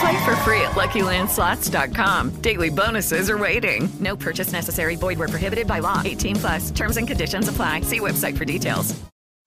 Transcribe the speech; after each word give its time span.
Play 0.00 0.24
for 0.24 0.34
free 0.36 0.60
at 0.62 0.72
LuckyLandSlots.com. 0.72 2.30
Daily 2.40 2.70
bonuses 2.70 3.28
are 3.28 3.38
waiting. 3.38 3.88
No 4.00 4.16
purchase 4.16 4.52
necessary. 4.52 4.96
Void 4.96 5.18
where 5.18 5.28
prohibited 5.28 5.66
by 5.66 5.80
law. 5.80 6.02
18 6.04 6.36
plus. 6.36 6.70
Terms 6.70 6.96
and 6.96 7.06
conditions 7.06 7.48
apply. 7.48 7.82
See 7.82 8.00
website 8.00 8.36
for 8.36 8.44
details. 8.44 8.98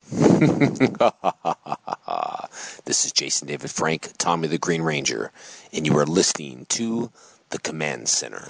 this 2.85 3.05
is 3.05 3.11
Jason 3.11 3.49
David 3.49 3.69
Frank, 3.69 4.11
Tommy 4.17 4.47
the 4.47 4.57
Green 4.57 4.81
Ranger, 4.81 5.33
and 5.73 5.85
you 5.85 5.97
are 5.97 6.05
listening 6.05 6.65
to 6.69 7.11
the 7.49 7.59
Command 7.59 8.07
Center. 8.07 8.47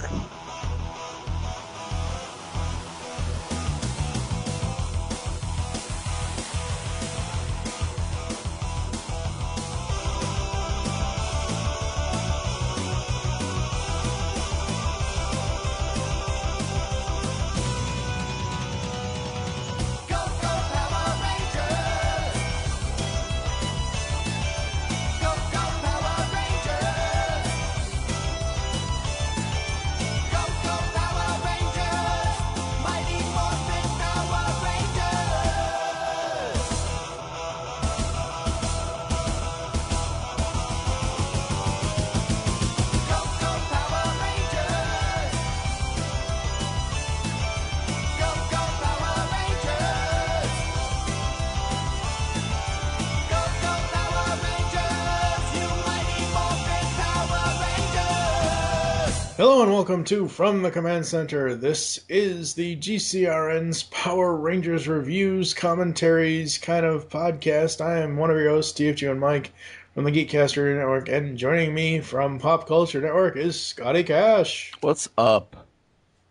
Welcome 59.77 60.03
to 60.03 60.27
From 60.27 60.63
the 60.63 60.71
Command 60.71 61.05
Center. 61.05 61.53
This 61.53 61.99
is 62.09 62.55
the 62.55 62.75
GCRN's 62.77 63.83
Power 63.83 64.35
Rangers 64.35 64.87
reviews, 64.87 65.53
commentaries 65.53 66.57
kind 66.57 66.83
of 66.83 67.09
podcast. 67.09 67.79
I 67.79 67.99
am 67.99 68.17
one 68.17 68.31
of 68.31 68.37
your 68.37 68.49
hosts, 68.49 68.79
TFG 68.79 69.11
and 69.11 69.19
Mike 69.19 69.53
from 69.93 70.03
the 70.03 70.11
Geekcaster 70.11 70.75
Network, 70.75 71.09
and 71.09 71.37
joining 71.37 71.75
me 71.75 71.99
from 71.99 72.39
Pop 72.39 72.67
Culture 72.67 72.99
Network 72.99 73.37
is 73.37 73.61
Scotty 73.61 74.03
Cash. 74.03 74.71
What's 74.81 75.09
up? 75.15 75.67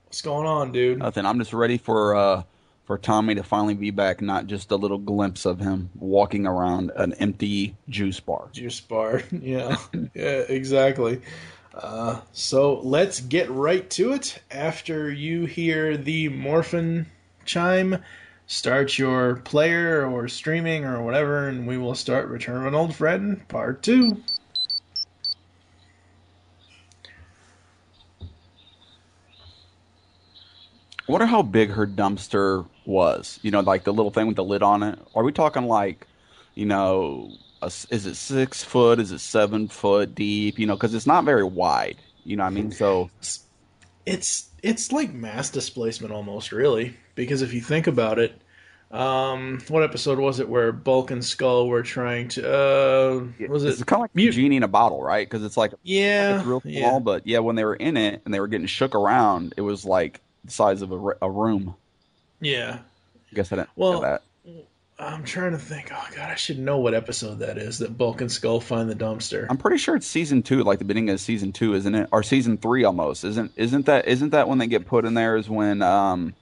What's 0.06 0.22
going 0.22 0.48
on, 0.48 0.72
dude? 0.72 0.98
Nothing. 0.98 1.24
I'm 1.24 1.38
just 1.38 1.52
ready 1.52 1.78
for 1.78 2.16
uh 2.16 2.42
for 2.86 2.98
Tommy 2.98 3.36
to 3.36 3.44
finally 3.44 3.74
be 3.74 3.92
back, 3.92 4.20
not 4.20 4.48
just 4.48 4.72
a 4.72 4.76
little 4.76 4.98
glimpse 4.98 5.44
of 5.44 5.60
him 5.60 5.90
walking 5.96 6.46
around 6.46 6.90
an 6.96 7.12
empty 7.14 7.76
juice 7.88 8.18
bar. 8.18 8.48
Juice 8.52 8.80
bar, 8.80 9.22
yeah, 9.30 9.76
yeah, 10.14 10.42
exactly. 10.48 11.20
Uh, 11.76 12.20
so 12.32 12.80
let's 12.80 13.20
get 13.20 13.50
right 13.50 13.88
to 13.90 14.12
it. 14.14 14.42
After 14.50 15.12
you 15.12 15.44
hear 15.44 15.96
the 15.96 16.30
Morphin 16.30 17.06
chime, 17.44 18.02
start 18.46 18.98
your 18.98 19.36
player 19.36 20.06
or 20.06 20.26
streaming 20.26 20.84
or 20.84 21.02
whatever, 21.02 21.48
and 21.48 21.66
we 21.66 21.76
will 21.76 21.94
start 21.94 22.28
Return 22.28 22.62
of 22.62 22.66
an 22.66 22.74
Old 22.74 22.94
Friend 22.94 23.46
Part 23.48 23.82
2. 23.82 24.22
I 31.08 31.12
wonder 31.12 31.26
how 31.26 31.42
big 31.42 31.70
her 31.70 31.86
dumpster 31.86 32.66
was. 32.86 33.38
You 33.42 33.50
know, 33.50 33.60
like 33.60 33.84
the 33.84 33.92
little 33.92 34.10
thing 34.10 34.26
with 34.26 34.36
the 34.36 34.44
lid 34.44 34.62
on 34.62 34.82
it. 34.82 34.98
Are 35.14 35.22
we 35.22 35.30
talking 35.30 35.64
like, 35.64 36.06
you 36.54 36.64
know, 36.64 37.30
a, 37.66 37.94
is 37.94 38.06
it 38.06 38.14
six 38.16 38.62
foot? 38.64 38.98
Is 39.00 39.12
it 39.12 39.18
seven 39.20 39.68
foot 39.68 40.14
deep? 40.14 40.58
You 40.58 40.66
know, 40.66 40.74
because 40.76 40.94
it's 40.94 41.06
not 41.06 41.24
very 41.24 41.44
wide. 41.44 41.96
You 42.24 42.36
know 42.36 42.44
what 42.44 42.50
I 42.50 42.54
mean? 42.54 42.72
So 42.72 43.10
It's 44.06 44.48
it's 44.62 44.92
like 44.92 45.12
mass 45.12 45.50
displacement 45.50 46.12
almost, 46.12 46.52
really, 46.52 46.96
because 47.14 47.42
if 47.42 47.52
you 47.52 47.60
think 47.60 47.86
about 47.86 48.18
it, 48.18 48.40
um, 48.90 49.60
what 49.68 49.82
episode 49.82 50.18
was 50.18 50.40
it 50.40 50.48
where 50.48 50.72
Bulk 50.72 51.10
and 51.10 51.24
Skull 51.24 51.68
were 51.68 51.82
trying 51.82 52.28
to? 52.30 52.48
Uh, 52.48 53.26
was 53.48 53.64
it's 53.64 53.80
it? 53.80 53.86
kind 53.86 53.98
of 53.98 54.02
like 54.02 54.14
Mute- 54.14 54.32
genie 54.34 54.56
in 54.56 54.62
a 54.62 54.68
bottle, 54.68 55.02
right? 55.02 55.28
Because 55.28 55.44
it's 55.44 55.56
like 55.56 55.72
Yeah, 55.82 56.36
it's 56.38 56.46
real 56.46 56.60
small, 56.60 56.72
yeah. 56.72 56.98
but 57.00 57.26
yeah, 57.26 57.40
when 57.40 57.56
they 57.56 57.64
were 57.64 57.74
in 57.76 57.96
it 57.96 58.22
and 58.24 58.32
they 58.32 58.40
were 58.40 58.48
getting 58.48 58.66
shook 58.66 58.94
around, 58.94 59.54
it 59.56 59.60
was 59.62 59.84
like 59.84 60.20
the 60.44 60.52
size 60.52 60.82
of 60.82 60.92
a 60.92 61.30
room. 61.30 61.74
Yeah. 62.40 62.78
I 63.32 63.34
guess 63.34 63.52
I 63.52 63.56
didn't 63.56 63.70
Well, 63.76 64.00
that. 64.00 64.22
I'm 64.98 65.24
trying 65.24 65.52
to 65.52 65.58
think. 65.58 65.90
Oh 65.92 66.06
god, 66.14 66.30
I 66.30 66.36
should 66.36 66.58
know 66.58 66.78
what 66.78 66.94
episode 66.94 67.40
that 67.40 67.58
is. 67.58 67.78
That 67.78 67.98
Bulk 67.98 68.22
and 68.22 68.32
Skull 68.32 68.60
find 68.60 68.88
the 68.88 68.94
dumpster. 68.94 69.46
I'm 69.50 69.58
pretty 69.58 69.76
sure 69.76 69.94
it's 69.94 70.06
season 70.06 70.42
two, 70.42 70.62
like 70.62 70.78
the 70.78 70.86
beginning 70.86 71.10
of 71.10 71.20
season 71.20 71.52
two, 71.52 71.74
isn't 71.74 71.94
it? 71.94 72.08
Or 72.12 72.22
season 72.22 72.56
three 72.56 72.84
almost, 72.84 73.24
isn't? 73.24 73.52
Isn't 73.56 73.86
that? 73.86 74.08
Isn't 74.08 74.30
that 74.30 74.48
when 74.48 74.58
they 74.58 74.66
get 74.66 74.86
put 74.86 75.04
in 75.04 75.12
there? 75.12 75.36
Is 75.36 75.50
when 75.50 75.82
um, 75.82 76.34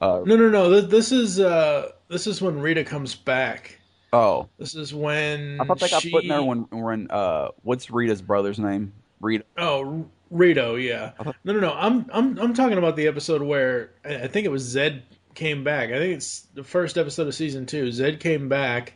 uh, 0.00 0.22
No, 0.24 0.36
no, 0.36 0.48
no. 0.48 0.80
This, 0.80 1.12
is 1.12 1.38
uh, 1.40 1.90
this 2.08 2.26
is 2.26 2.40
when 2.40 2.60
Rita 2.60 2.84
comes 2.84 3.14
back. 3.14 3.78
oh, 4.14 4.48
This 4.58 4.74
is 4.74 4.94
when 4.94 5.60
I 5.60 5.64
thought 5.64 5.80
they 5.80 5.90
got 5.90 6.00
she... 6.00 6.10
put 6.10 6.22
in 6.22 6.30
there 6.30 6.42
when 6.42 6.60
when 6.70 7.10
uh, 7.10 7.48
what's 7.62 7.90
Rita's 7.90 8.22
brother's 8.22 8.58
name? 8.58 8.94
Rita. 9.20 9.44
Oh, 9.58 10.06
Rito, 10.30 10.76
yeah. 10.76 11.12
No, 11.44 11.52
no, 11.52 11.60
no. 11.60 11.72
I'm 11.74 12.06
I'm 12.14 12.38
I'm 12.38 12.54
talking 12.54 12.78
about 12.78 12.96
the 12.96 13.08
episode 13.08 13.42
where 13.42 13.90
I 14.06 14.22
I 14.22 14.26
think 14.28 14.46
it 14.46 14.50
was 14.50 14.74
Zedd 14.74 15.02
came 15.34 15.64
back. 15.64 15.90
I 15.90 15.98
think 15.98 16.16
it's 16.16 16.40
the 16.54 16.64
first 16.64 16.98
episode 16.98 17.26
of 17.26 17.34
season 17.34 17.66
two. 17.66 17.84
Zedd 17.88 18.20
came 18.20 18.48
back 18.48 18.94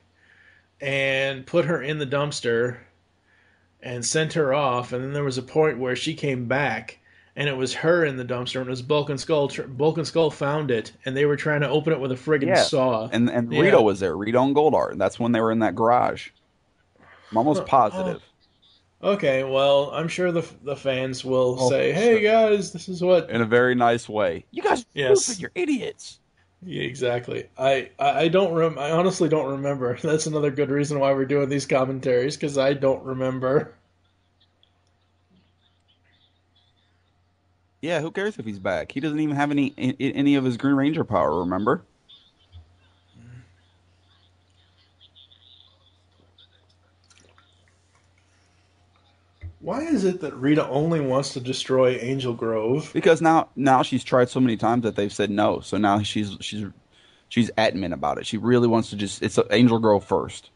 and 0.81 1.47
put 1.47 1.65
her 1.65 1.83
in 1.83 1.99
the 1.99 2.07
dumpster 2.07 2.79
and 3.83 4.05
sent 4.05 4.33
her 4.35 4.53
off. 4.55 4.93
And 4.93 5.03
then 5.05 5.13
there 5.13 5.25
was 5.25 5.39
a 5.39 5.43
point 5.43 5.79
where 5.79 5.97
she 5.97 6.15
came 6.15 6.47
back 6.47 6.99
and 7.37 7.49
it 7.49 7.57
was 7.57 7.75
her 7.75 8.05
in 8.05 8.17
the 8.17 8.25
dumpster 8.25 8.57
and 8.61 8.67
it 8.69 8.71
was 8.71 8.83
Bulk 8.83 9.11
and 9.11 9.21
Skull. 9.21 9.51
Bulk 9.69 9.99
and 9.99 10.07
Skull 10.07 10.31
found 10.31 10.71
it 10.71 10.93
and 11.05 11.17
they 11.17 11.27
were 11.27 11.37
trying 11.37 11.61
to 11.63 11.69
open 11.69 11.93
it 11.93 12.01
with 12.01 12.13
a 12.13 12.17
friggin' 12.17 12.47
Yeah, 12.49 12.63
saw. 12.63 13.09
and 13.13 13.29
and 13.31 13.53
Yeah. 13.53 13.61
Rito 13.61 13.83
was 13.83 14.01
there. 14.01 14.17
Rito 14.17 14.43
and 14.43 14.55
Goldar. 14.57 14.97
That's 14.99 15.19
when 15.21 15.33
they 15.33 15.41
were 15.41 15.53
in 15.53 15.61
that 15.61 15.75
garage. 15.75 16.31
I'm 17.31 17.39
almost 17.39 17.67
positive. 17.67 18.21
Oh. 18.23 18.31
Okay, 19.13 19.45
well, 19.45 19.91
I'm 19.93 20.09
sure 20.09 20.33
the 20.33 20.47
the 20.63 20.77
fans 20.77 21.25
will 21.27 21.57
Oh, 21.61 21.69
say, 21.69 21.93
"Hey 21.93 22.23
guys, 22.23 22.73
this 22.73 22.89
is 22.89 23.03
what 23.03 23.29
In 23.29 23.43
a 23.43 23.45
very 23.45 23.75
nice 23.75 24.09
way. 24.09 24.47
You 24.51 24.63
guys, 24.63 24.87
Yes. 24.95 25.39
you're 25.39 25.51
idiots. 25.55 26.21
Yeah, 26.67 26.83
exactly. 26.83 27.49
I, 27.59 27.91
I 27.99 28.29
don't 28.29 28.55
rem- 28.55 28.79
I 28.79 28.91
honestly 28.91 29.29
don't 29.29 29.51
remember. 29.51 29.99
That's 30.03 30.27
another 30.27 30.51
good 30.51 30.71
reason 30.71 30.99
why 30.99 31.13
we're 31.13 31.27
doing 31.27 31.49
these 31.49 31.67
commentaries 31.67 32.37
because 32.37 32.59
I 32.59 32.73
don't 32.75 33.05
remember. 33.05 33.75
Yeah, 37.83 38.01
who 38.01 38.11
cares 38.11 38.39
if 38.39 38.47
he's 38.47 38.59
back? 38.59 38.93
He 38.93 39.01
doesn't 39.01 39.21
even 39.21 39.37
have 39.37 39.51
any 39.51 39.75
any 40.01 40.37
of 40.37 40.45
his 40.45 40.57
Green 40.57 40.75
Ranger 40.75 41.05
power. 41.05 41.41
Remember? 41.41 41.85
Why 49.65 49.81
is 49.81 50.05
it 50.05 50.21
that 50.21 50.35
Rita 50.37 50.69
only 50.69 51.01
wants 51.01 51.33
to 51.33 51.41
destroy 51.41 51.97
Angel 51.97 52.35
Grove? 52.35 52.91
Because 52.93 53.23
now 53.23 53.49
now 53.57 53.83
she's 53.83 54.05
tried 54.05 54.29
so 54.29 54.39
many 54.39 54.59
times 54.59 54.83
that 54.83 54.95
they've 54.95 55.11
said 55.13 55.31
no. 55.31 55.61
So 55.61 55.79
now 55.79 56.03
she's 56.03 56.37
she's 56.41 56.67
she's 57.31 57.51
adamant 57.57 57.95
about 57.95 58.19
it. 58.19 58.27
She 58.27 58.37
really 58.37 58.69
wants 58.69 58.91
to 58.91 58.97
just 58.97 59.23
it's 59.23 59.39
Angel 59.51 59.79
Grove 59.79 60.05
first. 60.05 60.51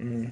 Mm. 0.00 0.30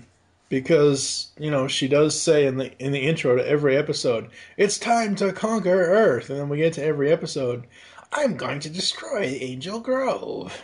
because 0.48 1.32
you 1.40 1.50
know 1.50 1.66
she 1.66 1.88
does 1.88 2.16
say 2.20 2.46
in 2.46 2.56
the 2.56 2.72
in 2.78 2.92
the 2.92 3.00
intro 3.00 3.34
to 3.34 3.44
every 3.44 3.76
episode, 3.76 4.30
"It's 4.56 4.78
time 4.78 5.16
to 5.16 5.32
conquer 5.32 5.70
Earth," 5.70 6.30
and 6.30 6.38
then 6.38 6.48
we 6.48 6.58
get 6.58 6.74
to 6.74 6.84
every 6.84 7.10
episode, 7.10 7.66
"I'm 8.12 8.36
going 8.36 8.60
to 8.60 8.70
destroy 8.70 9.22
Angel 9.40 9.80
Grove." 9.80 10.56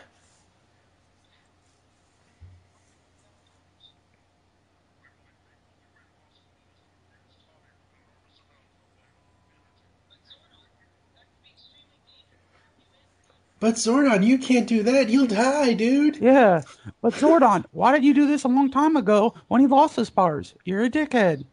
But 13.63 13.77
Zordon, 13.77 14.27
you 14.27 14.39
can't 14.39 14.67
do 14.67 14.83
that. 14.83 15.09
You'll 15.09 15.29
die, 15.29 15.75
dude. 15.75 16.17
Yeah, 16.17 16.63
but 17.01 17.13
Zordon, 17.13 17.65
why 17.71 17.93
did 17.93 18.05
you 18.05 18.13
do 18.13 18.27
this 18.27 18.43
a 18.43 18.49
long 18.49 18.73
time 18.73 18.97
ago 18.97 19.35
when 19.47 19.61
he 19.61 19.69
lost 19.69 19.95
his 19.95 20.11
powers? 20.11 20.57
You're 20.65 20.83
a 20.83 20.91
dickhead. 20.91 21.45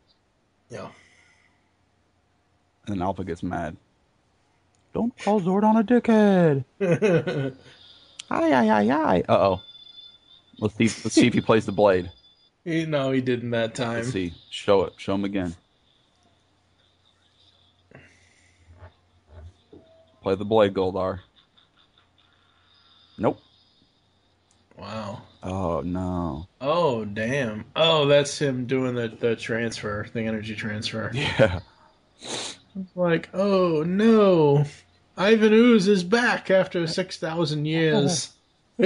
Yeah. 0.71 0.89
And 2.87 2.95
then 2.95 3.03
Alpha 3.03 3.23
gets 3.23 3.43
mad. 3.43 3.77
Don't 4.91 5.15
call 5.19 5.39
Zordon 5.39 5.79
a 5.79 5.83
dickhead. 5.83 6.65
Aye, 8.31 8.53
aye, 8.53 8.69
aye, 8.69 8.89
aye. 8.91 9.23
Uh 9.29 9.37
oh. 9.37 9.61
Let's 10.57 10.75
see. 10.77 10.85
Let's 10.85 11.13
see 11.13 11.27
if 11.27 11.35
he 11.35 11.41
plays 11.41 11.67
the 11.67 11.71
blade. 11.71 12.11
He, 12.65 12.85
no, 12.85 13.11
he 13.11 13.21
didn't 13.21 13.51
that 13.51 13.73
time. 13.73 13.95
Let's 13.95 14.11
see. 14.11 14.33
Show 14.49 14.83
it. 14.83 14.93
Show 14.97 15.15
him 15.15 15.23
again. 15.23 15.55
Play 20.21 20.35
the 20.35 20.43
blade, 20.45 20.73
Goldar. 20.73 21.21
Nope. 23.19 23.39
Wow. 24.77 25.21
Oh 25.43 25.81
no. 25.81 26.47
Oh 26.61 27.05
damn. 27.05 27.65
Oh, 27.75 28.05
that's 28.05 28.39
him 28.39 28.65
doing 28.65 28.95
the 28.95 29.09
the 29.09 29.35
transfer, 29.35 30.07
the 30.13 30.21
energy 30.21 30.55
transfer. 30.55 31.11
Yeah. 31.13 31.59
Like, 32.95 33.29
oh 33.33 33.83
no, 33.83 34.65
Ivan 35.17 35.53
Ooze 35.53 35.87
is 35.87 36.03
back 36.03 36.49
after 36.51 36.85
six 36.87 37.17
thousand 37.17 37.65
years. 37.65 38.31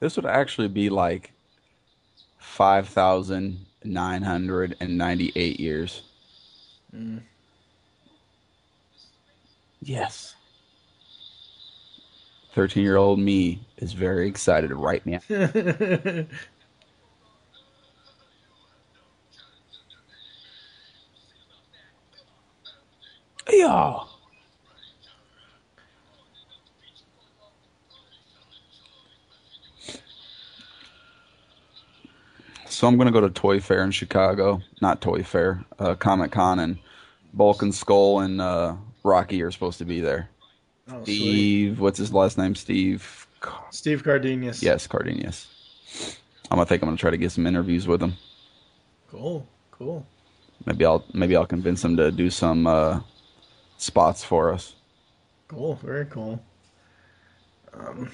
This 0.00 0.16
would 0.16 0.26
actually 0.26 0.68
be 0.68 0.88
like 0.88 1.32
five 2.38 2.88
thousand 2.88 3.66
nine 3.84 4.22
hundred 4.22 4.76
and 4.80 4.96
ninety-eight 4.96 5.60
years. 5.60 6.02
Mm. 6.94 7.20
Yes. 9.82 10.34
Thirteen-year-old 12.52 13.18
me 13.18 13.60
is 13.78 13.92
very 13.92 14.28
excited 14.28 14.72
right 14.72 15.04
now. 15.06 15.20
Yeah. 23.52 24.00
So 32.68 32.86
I'm 32.86 32.96
gonna 32.96 33.10
go 33.10 33.20
to 33.20 33.28
Toy 33.28 33.60
Fair 33.60 33.82
in 33.82 33.90
Chicago. 33.90 34.62
Not 34.80 35.00
Toy 35.00 35.22
Fair, 35.22 35.64
uh, 35.78 35.94
Comic 35.96 36.30
Con, 36.32 36.58
and 36.60 36.78
Bulk 37.34 37.62
and 37.62 37.74
Skull 37.74 38.20
and 38.20 38.40
uh, 38.40 38.76
Rocky 39.02 39.42
are 39.42 39.50
supposed 39.50 39.78
to 39.78 39.84
be 39.84 40.00
there. 40.00 40.28
Oh, 40.88 41.04
sweet. 41.04 41.16
Steve, 41.16 41.80
what's 41.80 41.98
his 41.98 42.12
last 42.12 42.38
name? 42.38 42.54
Steve. 42.54 43.26
Steve 43.70 44.04
Cardenas. 44.04 44.62
Yes, 44.62 44.86
Cardenas. 44.86 45.46
I'm 46.50 46.56
gonna 46.56 46.66
think 46.66 46.82
I'm 46.82 46.88
gonna 46.88 46.98
try 46.98 47.10
to 47.10 47.16
get 47.16 47.32
some 47.32 47.46
interviews 47.46 47.86
with 47.86 48.02
him. 48.02 48.14
Cool. 49.10 49.46
Cool. 49.70 50.06
Maybe 50.66 50.84
I'll 50.84 51.04
maybe 51.14 51.36
I'll 51.36 51.46
convince 51.46 51.82
him 51.82 51.96
to 51.96 52.12
do 52.12 52.28
some 52.28 52.66
uh, 52.66 53.00
spots 53.78 54.22
for 54.22 54.52
us. 54.52 54.74
Cool. 55.48 55.76
Very 55.82 56.06
cool. 56.06 56.42
Um, 57.72 58.10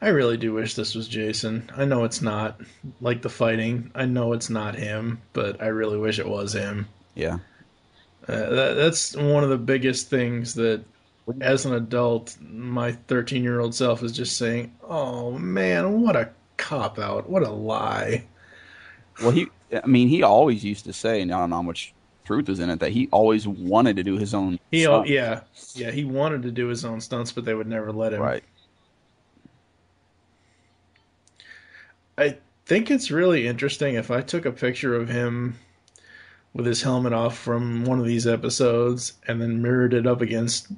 I 0.00 0.08
really 0.08 0.36
do 0.36 0.54
wish 0.54 0.74
this 0.74 0.94
was 0.94 1.08
Jason. 1.08 1.70
I 1.76 1.84
know 1.84 2.04
it's 2.04 2.22
not. 2.22 2.60
Like 3.00 3.22
the 3.22 3.28
fighting, 3.28 3.90
I 3.94 4.06
know 4.06 4.32
it's 4.32 4.50
not 4.50 4.76
him, 4.76 5.20
but 5.32 5.60
I 5.62 5.66
really 5.66 5.98
wish 5.98 6.18
it 6.18 6.28
was 6.28 6.52
him. 6.52 6.88
Yeah. 7.14 7.38
Uh, 8.28 8.50
that, 8.50 8.74
that's 8.74 9.14
one 9.16 9.44
of 9.44 9.50
the 9.50 9.58
biggest 9.58 10.08
things 10.08 10.54
that, 10.54 10.82
as 11.40 11.66
an 11.66 11.74
adult, 11.74 12.36
my 12.40 12.92
13 12.92 13.42
year 13.42 13.60
old 13.60 13.74
self 13.74 14.02
is 14.02 14.12
just 14.12 14.36
saying, 14.36 14.72
"Oh 14.82 15.32
man, 15.32 16.00
what 16.00 16.16
a 16.16 16.30
cop 16.56 16.98
out! 16.98 17.28
What 17.28 17.42
a 17.42 17.50
lie!" 17.50 18.24
Well, 19.20 19.30
he. 19.30 19.46
I 19.72 19.86
mean, 19.86 20.08
he 20.08 20.22
always 20.22 20.64
used 20.64 20.84
to 20.84 20.92
say, 20.92 21.20
and 21.20 21.32
I 21.32 21.38
don't 21.38 21.50
know 21.50 21.56
how 21.56 21.62
much 21.62 21.92
truth 22.24 22.48
is 22.48 22.60
in 22.60 22.70
it, 22.70 22.80
that 22.80 22.92
he 22.92 23.08
always 23.10 23.46
wanted 23.46 23.96
to 23.96 24.02
do 24.02 24.16
his 24.16 24.34
own. 24.34 24.58
He, 24.70 24.84
stunts. 24.84 25.10
yeah, 25.10 25.40
yeah, 25.74 25.90
he 25.90 26.04
wanted 26.04 26.42
to 26.42 26.50
do 26.50 26.68
his 26.68 26.84
own 26.84 27.00
stunts, 27.00 27.32
but 27.32 27.44
they 27.44 27.54
would 27.54 27.66
never 27.66 27.92
let 27.92 28.12
him. 28.12 28.20
Right. 28.20 28.44
I 32.16 32.38
think 32.66 32.90
it's 32.90 33.10
really 33.10 33.46
interesting 33.46 33.96
if 33.96 34.10
I 34.10 34.20
took 34.20 34.46
a 34.46 34.52
picture 34.52 34.94
of 34.94 35.08
him 35.08 35.58
with 36.54 36.64
his 36.66 36.82
helmet 36.82 37.12
off 37.12 37.36
from 37.36 37.84
one 37.84 37.98
of 37.98 38.06
these 38.06 38.26
episodes 38.26 39.14
and 39.28 39.42
then 39.42 39.60
mirrored 39.60 39.92
it 39.92 40.06
up 40.06 40.20
against 40.22 40.68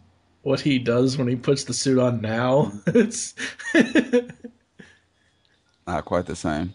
what 0.42 0.60
he 0.60 0.78
does 0.78 1.16
when 1.18 1.28
he 1.28 1.36
puts 1.36 1.64
the 1.64 1.74
suit 1.74 1.98
on 1.98 2.20
now. 2.20 2.72
It's 2.86 3.34
Not 5.86 6.04
quite 6.04 6.26
the 6.26 6.34
same. 6.36 6.74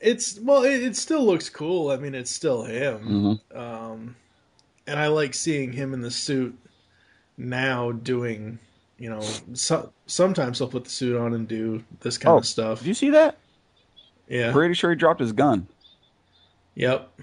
it's 0.00 0.38
well, 0.40 0.64
it, 0.64 0.82
it 0.82 0.96
still 0.96 1.24
looks 1.24 1.48
cool. 1.48 1.90
I 1.90 1.96
mean, 1.96 2.14
it's 2.14 2.30
still 2.30 2.64
him. 2.64 3.38
Mhm. 3.52 3.56
Um, 3.56 4.16
and 4.86 4.98
I 4.98 5.06
like 5.08 5.34
seeing 5.34 5.72
him 5.72 5.94
in 5.94 6.00
the 6.00 6.10
suit 6.10 6.58
now 7.36 7.92
doing, 7.92 8.58
you 8.98 9.10
know, 9.10 9.20
so, 9.54 9.92
sometimes 10.06 10.58
he'll 10.58 10.68
put 10.68 10.84
the 10.84 10.90
suit 10.90 11.16
on 11.16 11.34
and 11.34 11.46
do 11.46 11.84
this 12.00 12.18
kind 12.18 12.34
Oh, 12.34 12.38
of 12.38 12.46
stuff. 12.46 12.78
Did 12.80 12.88
you 12.88 12.94
see 12.94 13.10
that? 13.10 13.36
Yeah. 14.28 14.52
Pretty 14.52 14.74
sure 14.74 14.90
he 14.90 14.96
dropped 14.96 15.20
his 15.20 15.32
gun. 15.32 15.66
Yep. 16.74 17.20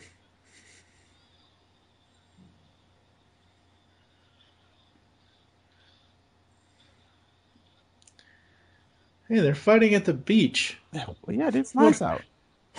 Hey, 9.27 9.39
they're 9.39 9.55
fighting 9.55 9.93
at 9.93 10.05
the 10.05 10.13
beach. 10.13 10.77
Well, 10.93 11.15
yeah, 11.29 11.49
it's 11.53 11.75
nice 11.75 12.01
out. 12.01 12.21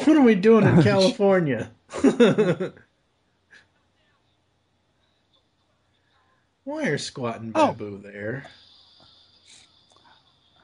What 0.05 0.17
are 0.17 0.23
we 0.23 0.35
doing 0.35 0.65
in 0.67 0.83
California? 0.83 1.71
Why 6.65 6.87
are 6.87 6.97
Squatt 6.99 7.37
and 7.37 7.53
Oh. 7.55 7.69
Baboo 7.73 8.01
there? 8.03 8.47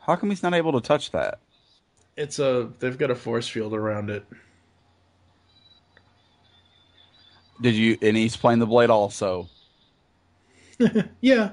How 0.06 0.16
come 0.16 0.30
he's 0.30 0.42
not 0.42 0.54
able 0.54 0.72
to 0.72 0.80
touch 0.80 1.10
that? 1.12 1.38
It's 2.16 2.38
a 2.38 2.70
they've 2.78 2.96
got 2.98 3.10
a 3.10 3.14
force 3.14 3.48
field 3.48 3.74
around 3.74 4.10
it. 4.10 4.24
Did 7.60 7.74
you? 7.74 7.96
And 8.02 8.16
he's 8.16 8.36
playing 8.36 8.58
the 8.60 8.66
blade 8.66 8.90
also. 8.90 9.48
Yeah. 11.20 11.50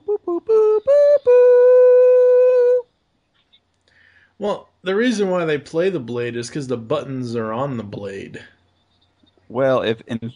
Boop, 0.00 0.18
boop, 0.26 0.44
boop. 0.44 0.80
Well, 4.38 4.68
the 4.82 4.96
reason 4.96 5.30
why 5.30 5.44
they 5.44 5.58
play 5.58 5.88
the 5.90 6.00
blade 6.00 6.36
is 6.36 6.48
because 6.48 6.66
the 6.66 6.76
buttons 6.76 7.36
are 7.36 7.52
on 7.52 7.76
the 7.76 7.84
blade. 7.84 8.42
Well, 9.48 9.82
if 9.82 10.00
in, 10.08 10.32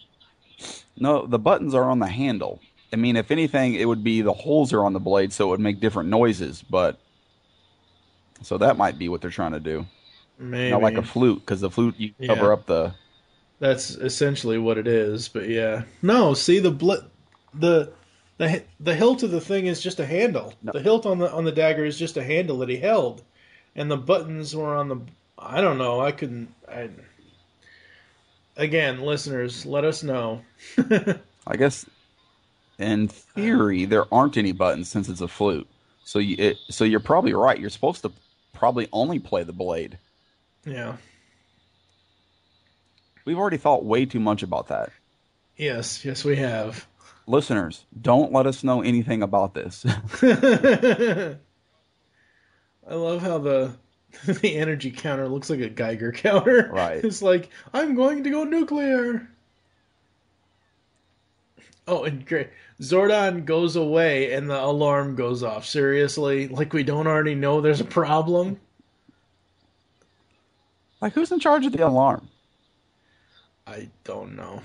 no, 0.96 1.26
the 1.26 1.40
buttons 1.40 1.74
are 1.74 1.90
on 1.90 1.98
the 1.98 2.06
handle. 2.06 2.60
I 2.92 2.96
mean, 2.96 3.16
if 3.16 3.32
anything, 3.32 3.74
it 3.74 3.86
would 3.86 4.04
be 4.04 4.22
the 4.22 4.32
holes 4.32 4.72
are 4.72 4.84
on 4.84 4.92
the 4.92 5.00
blade, 5.00 5.32
so 5.32 5.48
it 5.48 5.50
would 5.50 5.60
make 5.60 5.80
different 5.80 6.08
noises. 6.08 6.62
But 6.70 7.00
so 8.42 8.58
that 8.58 8.76
might 8.76 8.96
be 8.96 9.08
what 9.08 9.20
they're 9.20 9.30
trying 9.30 9.52
to 9.52 9.60
do. 9.60 9.84
Maybe 10.38 10.70
Not 10.70 10.82
like 10.82 10.96
a 10.96 11.02
flute, 11.02 11.40
because 11.40 11.60
the 11.60 11.70
flute 11.70 11.96
you 11.98 12.12
Yeah. 12.20 12.28
cover 12.28 12.52
up 12.52 12.66
the. 12.66 12.94
That's 13.58 13.90
essentially 13.90 14.56
what 14.56 14.78
it 14.78 14.86
is, 14.86 15.26
but 15.26 15.48
yeah. 15.48 15.82
No, 16.00 16.32
see 16.32 16.60
the 16.60 16.70
bl- 16.70 17.04
the 17.54 17.92
the 18.38 18.62
the 18.80 18.94
hilt 18.94 19.22
of 19.22 19.30
the 19.30 19.40
thing 19.40 19.66
is 19.66 19.80
just 19.80 20.00
a 20.00 20.06
handle. 20.06 20.54
The 20.62 20.80
hilt 20.80 21.06
on 21.06 21.18
the 21.18 21.30
on 21.30 21.44
the 21.44 21.52
dagger 21.52 21.84
is 21.84 21.98
just 21.98 22.16
a 22.16 22.24
handle 22.24 22.58
that 22.58 22.68
he 22.68 22.76
held, 22.76 23.22
and 23.74 23.90
the 23.90 23.96
buttons 23.96 24.56
were 24.56 24.74
on 24.74 24.88
the. 24.88 25.00
I 25.38 25.60
don't 25.60 25.78
know. 25.78 26.00
I 26.00 26.12
couldn't. 26.12 26.54
I, 26.68 26.88
again, 28.56 29.00
listeners, 29.00 29.66
let 29.66 29.84
us 29.84 30.02
know. 30.02 30.42
I 31.46 31.56
guess, 31.56 31.86
in 32.78 33.08
theory, 33.08 33.84
there 33.84 34.12
aren't 34.12 34.36
any 34.36 34.52
buttons 34.52 34.88
since 34.88 35.08
it's 35.08 35.20
a 35.20 35.28
flute. 35.28 35.68
So 36.04 36.18
you, 36.18 36.36
it, 36.38 36.56
so 36.70 36.84
you're 36.84 37.00
probably 37.00 37.34
right. 37.34 37.58
You're 37.58 37.70
supposed 37.70 38.02
to 38.02 38.12
probably 38.52 38.88
only 38.92 39.18
play 39.18 39.42
the 39.42 39.52
blade. 39.52 39.98
Yeah. 40.64 40.96
We've 43.24 43.38
already 43.38 43.58
thought 43.58 43.84
way 43.84 44.06
too 44.06 44.20
much 44.20 44.42
about 44.42 44.68
that. 44.68 44.90
Yes, 45.56 46.04
yes, 46.04 46.24
we 46.24 46.36
have. 46.36 46.86
Listeners, 47.28 47.84
don't 48.00 48.32
let 48.32 48.46
us 48.46 48.64
know 48.64 48.80
anything 48.80 49.22
about 49.22 49.52
this. 49.52 49.84
I 52.88 52.94
love 52.94 53.20
how 53.20 53.36
the 53.36 53.74
the 54.26 54.56
energy 54.56 54.90
counter 54.90 55.28
looks 55.28 55.50
like 55.50 55.60
a 55.60 55.68
Geiger 55.68 56.10
counter. 56.10 56.70
Right. 56.72 57.04
It's 57.04 57.20
like 57.20 57.50
I'm 57.74 57.94
going 57.94 58.24
to 58.24 58.30
go 58.30 58.44
nuclear. 58.44 59.28
Oh, 61.86 62.04
and 62.04 62.24
great. 62.26 62.48
Zordon 62.80 63.44
goes 63.44 63.76
away 63.76 64.32
and 64.32 64.48
the 64.48 64.62
alarm 64.62 65.14
goes 65.14 65.42
off. 65.42 65.66
Seriously? 65.66 66.48
Like 66.48 66.72
we 66.72 66.82
don't 66.82 67.06
already 67.06 67.34
know 67.34 67.60
there's 67.60 67.80
a 67.80 67.84
problem? 67.84 68.58
like, 71.02 71.12
who's 71.12 71.30
in 71.30 71.40
charge 71.40 71.66
of 71.66 71.72
the 71.72 71.86
alarm? 71.86 72.26
I 73.66 73.90
don't 74.04 74.34
know. 74.34 74.62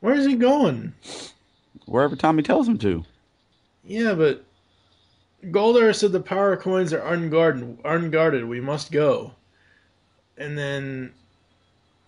Where's 0.00 0.26
he 0.26 0.34
going? 0.36 0.92
Wherever 1.86 2.16
Tommy 2.16 2.42
tells 2.42 2.68
him 2.68 2.78
to. 2.78 3.04
Yeah, 3.84 4.14
but 4.14 4.44
Goldar 5.44 5.94
said 5.94 6.12
the 6.12 6.20
power 6.20 6.56
coins 6.56 6.92
are 6.92 7.00
unguarded. 7.00 7.78
Unguarded. 7.84 8.44
We 8.44 8.60
must 8.60 8.92
go. 8.92 9.32
And 10.36 10.58
then, 10.58 11.12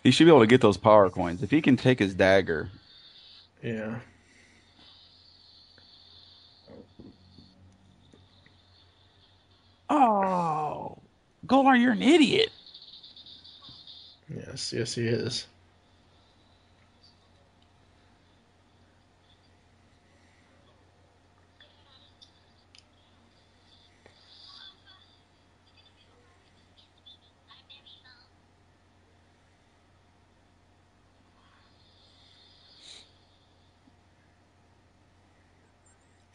He 0.02 0.10
should 0.10 0.24
be 0.24 0.30
able 0.30 0.40
to 0.40 0.46
get 0.46 0.60
those 0.60 0.76
power 0.76 1.08
coins. 1.08 1.42
If 1.42 1.50
he 1.50 1.62
can 1.62 1.76
take 1.76 1.98
his 1.98 2.14
dagger, 2.14 2.70
yeah. 3.62 4.00
oh, 9.88 10.98
Goldar, 11.46 11.80
you're 11.80 11.92
an 11.92 12.02
idiot. 12.02 12.50
Yes, 14.28 14.74
yes, 14.74 14.94
he 14.94 15.06
is. 15.06 15.46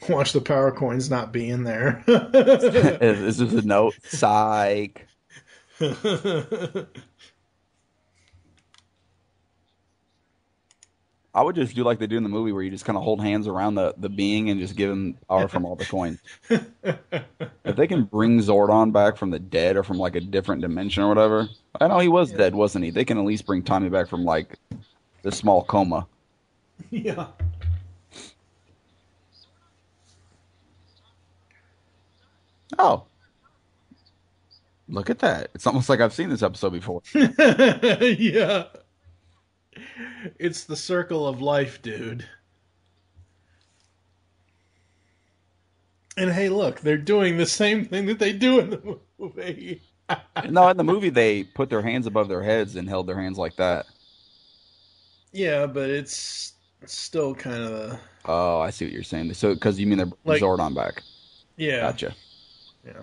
Watch 0.10 0.34
the 0.34 0.42
power 0.42 0.72
coins 0.72 1.10
not 1.10 1.32
be 1.32 1.50
in 1.50 1.64
there. 1.64 2.04
Is 2.08 3.38
this 3.38 3.54
a 3.54 3.62
note? 3.62 3.96
Psych. 4.04 5.08
I 11.36 11.42
would 11.42 11.56
just 11.56 11.76
do 11.76 11.84
like 11.84 11.98
they 11.98 12.06
do 12.06 12.18
in 12.18 12.24
the 12.24 12.30
movie, 12.30 12.52
where 12.52 12.62
you 12.62 12.70
just 12.70 12.86
kind 12.86 12.96
of 12.96 13.04
hold 13.04 13.20
hands 13.20 13.48
around 13.48 13.76
the, 13.76 13.96
the 13.98 14.10
being 14.10 14.52
and 14.52 14.60
just 14.60 14.76
give 14.76 14.92
him 14.92 15.18
power 15.28 15.48
from 15.48 15.66
all 15.66 15.76
the 15.76 15.86
coins. 15.86 16.20
if 16.50 17.76
they 17.76 17.88
can 17.88 18.04
bring 18.04 18.40
Zordon 18.40 18.92
back 18.92 19.18
from 19.18 19.32
the 19.32 19.40
dead 19.40 19.76
or 19.76 19.84
from 19.84 19.98
like 19.98 20.16
a 20.16 20.22
different 20.22 20.62
dimension 20.62 21.02
or 21.02 21.10
whatever, 21.10 21.50
I 21.82 21.88
know 21.88 21.98
he 22.00 22.08
was 22.08 22.32
dead, 22.32 22.54
wasn't 22.54 22.86
he? 22.86 22.92
They 22.92 23.04
can 23.04 23.18
at 23.18 23.26
least 23.26 23.48
bring 23.48 23.64
Tommy 23.64 23.90
back 23.90 24.08
from 24.08 24.24
like 24.24 24.60
the 25.24 25.32
small 25.32 25.64
coma. 25.64 26.06
yeah. 26.92 27.28
Oh, 32.80 33.04
look 34.88 35.10
at 35.10 35.20
that! 35.20 35.50
It's 35.56 35.68
almost 35.68 35.90
like 35.90 36.00
I've 36.02 36.14
seen 36.14 36.30
this 36.30 36.44
episode 36.44 36.72
before. 36.72 37.02
yeah. 37.14 38.66
It's 40.40 40.64
the 40.66 40.76
circle 40.76 41.28
of 41.28 41.42
life, 41.42 41.82
dude. 41.82 42.28
And 46.16 46.32
hey, 46.32 46.50
look, 46.50 46.82
they're 46.82 46.98
doing 46.98 47.38
the 47.38 47.46
same 47.46 47.86
thing 47.86 48.06
that 48.06 48.20
they 48.20 48.34
do 48.34 48.60
in 48.60 48.70
the 48.70 49.00
movie. 49.18 49.82
no, 50.50 50.68
in 50.70 50.78
the 50.78 50.84
movie 50.84 51.10
they 51.10 51.44
put 51.44 51.70
their 51.70 51.82
hands 51.82 52.06
above 52.06 52.28
their 52.28 52.44
heads 52.44 52.76
and 52.76 52.88
held 52.88 53.08
their 53.08 53.20
hands 53.20 53.38
like 53.38 53.56
that. 53.56 53.88
Yeah, 55.32 55.66
but 55.66 55.90
it's 55.90 56.54
still 56.86 57.34
kind 57.34 57.64
of 57.64 58.00
Oh, 58.26 58.60
I 58.60 58.70
see 58.70 58.86
what 58.86 58.94
you're 58.94 59.04
saying. 59.04 59.34
So, 59.34 59.54
because 59.56 59.80
you 59.80 59.88
mean 59.88 59.98
they're 59.98 60.12
Like- 60.24 60.42
Zordon 60.42 60.76
back? 60.76 61.02
yeah, 61.58 61.80
Gotcha. 61.82 62.16
Yeah. 62.86 62.94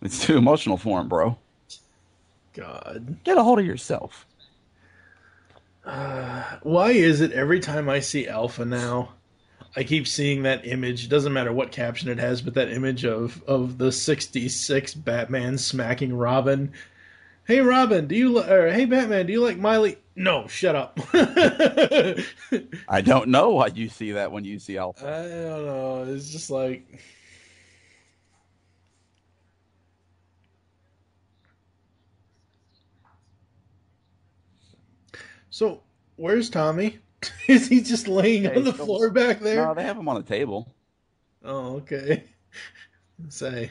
It's 0.00 0.24
too 0.24 0.36
emotional 0.36 0.76
for 0.76 1.00
him, 1.00 1.08
bro. 1.08 1.36
God, 2.54 3.18
Get 3.24 3.36
a 3.36 3.42
hold 3.42 3.58
of 3.58 3.66
yourself. 3.66 4.26
Uh, 5.84 6.42
why 6.62 6.90
is 6.90 7.20
it 7.20 7.32
every 7.32 7.60
time 7.60 7.88
I 7.88 8.00
see 8.00 8.28
Alpha 8.28 8.64
now, 8.64 9.10
I 9.74 9.84
keep 9.84 10.06
seeing 10.06 10.42
that 10.42 10.66
image? 10.66 11.08
Doesn't 11.08 11.32
matter 11.32 11.52
what 11.52 11.72
caption 11.72 12.08
it 12.10 12.18
has, 12.18 12.42
but 12.42 12.54
that 12.54 12.70
image 12.70 13.04
of 13.04 13.42
of 13.44 13.78
the 13.78 13.90
'66 13.90 14.94
Batman 14.94 15.56
smacking 15.56 16.14
Robin. 16.14 16.72
Hey 17.48 17.60
Robin, 17.60 18.06
do 18.06 18.14
you 18.14 18.28
li- 18.34 18.48
or 18.48 18.70
hey 18.70 18.84
Batman, 18.84 19.26
do 19.26 19.32
you 19.32 19.42
like 19.42 19.56
Miley? 19.58 19.96
No, 20.14 20.46
shut 20.48 20.76
up. 20.76 21.00
I 21.14 22.24
I 22.88 23.00
don't 23.00 23.28
know 23.30 23.50
why 23.50 23.68
you 23.68 23.88
see 23.88 24.12
that 24.12 24.30
when 24.30 24.44
you 24.44 24.58
see 24.60 24.76
Alpha. 24.76 25.04
I 25.06 25.22
don't 25.48 25.64
know. 25.66 26.04
It's 26.12 26.30
just 26.30 26.50
like 26.50 27.00
So, 35.50 35.82
where's 36.16 36.50
Tommy? 36.50 36.98
Is 37.48 37.68
he 37.68 37.80
just 37.80 38.06
laying 38.08 38.44
Hey, 38.44 38.56
on 38.56 38.64
the 38.64 38.72
still- 38.72 38.86
floor 38.86 39.10
back 39.10 39.40
there? 39.40 39.64
No, 39.66 39.74
they 39.74 39.82
have 39.84 39.96
him 39.96 40.08
on 40.08 40.16
a 40.18 40.22
table. 40.22 40.72
Oh, 41.44 41.76
okay. 41.76 42.24
Say, 43.28 43.70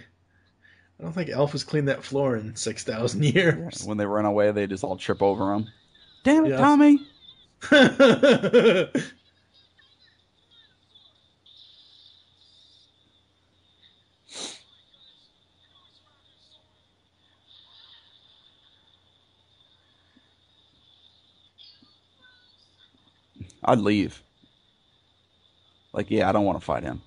I 1.00 1.04
don't 1.04 1.14
think 1.14 1.30
Elf 1.30 1.52
has 1.52 1.64
cleaned 1.64 1.88
that 1.90 2.04
floor 2.04 2.38
in 2.38 2.56
six 2.56 2.84
thousand 2.84 3.24
years. 3.24 3.84
When 3.86 3.98
they 3.98 4.06
run 4.06 4.26
away, 4.26 4.52
they 4.52 4.66
just 4.68 4.84
all 4.84 4.98
trip 4.98 5.22
over 5.22 5.54
him. 5.54 5.68
Damn 6.24 6.46
it, 6.46 6.50
Yeah. 6.50 6.58
Tommy! 6.58 7.00
I'd 23.68 23.80
leave. 23.80 24.24
Like, 25.92 26.10
yeah, 26.10 26.30
I 26.30 26.32
don't 26.32 26.46
want 26.46 26.58
to 26.60 26.66
fight 26.66 26.84
him. 26.84 27.02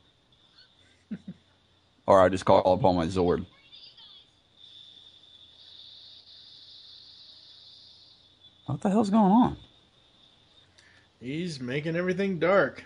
or 2.06 2.20
I 2.20 2.28
just 2.28 2.44
call 2.44 2.60
upon 2.74 2.96
my 2.96 3.06
Zord. 3.06 3.46
What 8.70 8.80
the 8.82 8.90
hell's 8.90 9.10
going 9.10 9.32
on? 9.32 9.56
He's 11.20 11.60
making 11.60 11.96
everything 11.96 12.38
dark. 12.38 12.84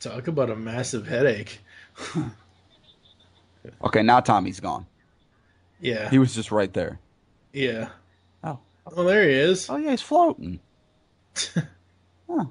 Talk 0.00 0.28
about 0.28 0.50
a 0.50 0.56
massive 0.56 1.06
headache. 1.06 1.60
Okay, 3.82 4.00
now 4.00 4.20
Tommy's 4.20 4.60
gone. 4.60 4.86
Yeah, 5.80 6.08
He 6.08 6.20
was 6.20 6.32
just 6.36 6.52
right 6.52 6.72
there. 6.72 7.00
yeah. 7.52 7.88
Oh. 8.44 8.60
Oh, 8.86 9.02
there 9.02 9.28
he 9.28 9.34
is. 9.34 9.68
Oh 9.68 9.74
yeah, 9.74 9.90
he's 9.90 10.00
floating. 10.02 10.60
huh. 12.30 12.44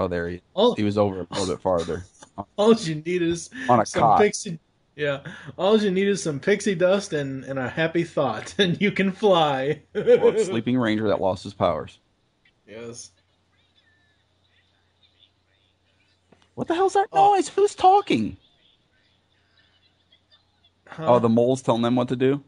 Oh, 0.00 0.08
there 0.08 0.28
he. 0.30 0.34
is. 0.36 0.40
All, 0.54 0.74
He 0.74 0.82
was 0.82 0.98
over 0.98 1.20
a 1.20 1.26
little 1.38 1.46
bit 1.54 1.62
farther. 1.62 2.04
all 2.56 2.74
you 2.74 2.96
need 2.96 3.22
is 3.22 3.50
On 3.68 3.78
a 3.78 3.86
some 3.86 4.00
cot. 4.00 4.18
pixie. 4.20 4.58
Yeah, 4.94 5.20
all 5.56 5.80
you 5.80 5.90
need 5.90 6.06
is 6.08 6.22
some 6.22 6.38
pixie 6.38 6.74
dust 6.74 7.14
and, 7.14 7.44
and 7.44 7.58
a 7.58 7.68
happy 7.68 8.04
thought, 8.04 8.54
and 8.58 8.80
you 8.80 8.92
can 8.92 9.10
fly. 9.12 9.82
Or 9.94 10.00
a 10.34 10.44
sleeping 10.44 10.76
ranger 10.78 11.08
that 11.08 11.20
lost 11.20 11.44
his 11.44 11.54
powers. 11.54 11.98
Yes. 12.68 13.10
What 16.54 16.68
the 16.68 16.74
hell's 16.74 16.92
that 16.92 17.08
noise? 17.14 17.48
Who's 17.48 17.74
talking? 17.74 18.36
Huh? 20.86 21.14
Oh, 21.14 21.18
the 21.18 21.28
mole's 21.30 21.62
telling 21.62 21.80
them 21.82 21.96
what 21.96 22.08
to 22.08 22.16
do. 22.16 22.42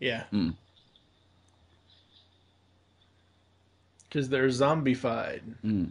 yeah. 0.00 0.24
Hmm. 0.30 0.50
Because 4.08 4.28
they're 4.30 4.48
zombified. 4.48 5.42
Hmm. 5.60 5.84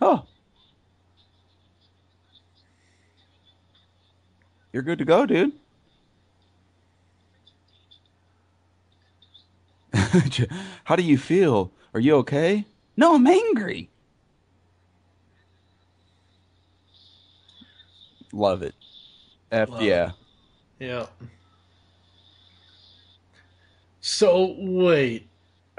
Oh. 0.00 0.24
You're 4.72 4.82
good 4.82 4.98
to 4.98 5.04
go, 5.04 5.26
dude. 5.26 5.52
How 10.84 10.96
do 10.96 11.02
you 11.02 11.18
feel? 11.18 11.72
Are 11.92 12.00
you 12.00 12.16
okay? 12.16 12.64
No, 12.96 13.14
I'm 13.14 13.26
angry. 13.26 13.90
Love 18.32 18.62
it. 18.62 18.74
F 19.50 19.70
Love 19.70 19.82
yeah. 19.82 20.12
Yeah. 20.78 21.06
So 24.00 24.54
wait, 24.58 25.28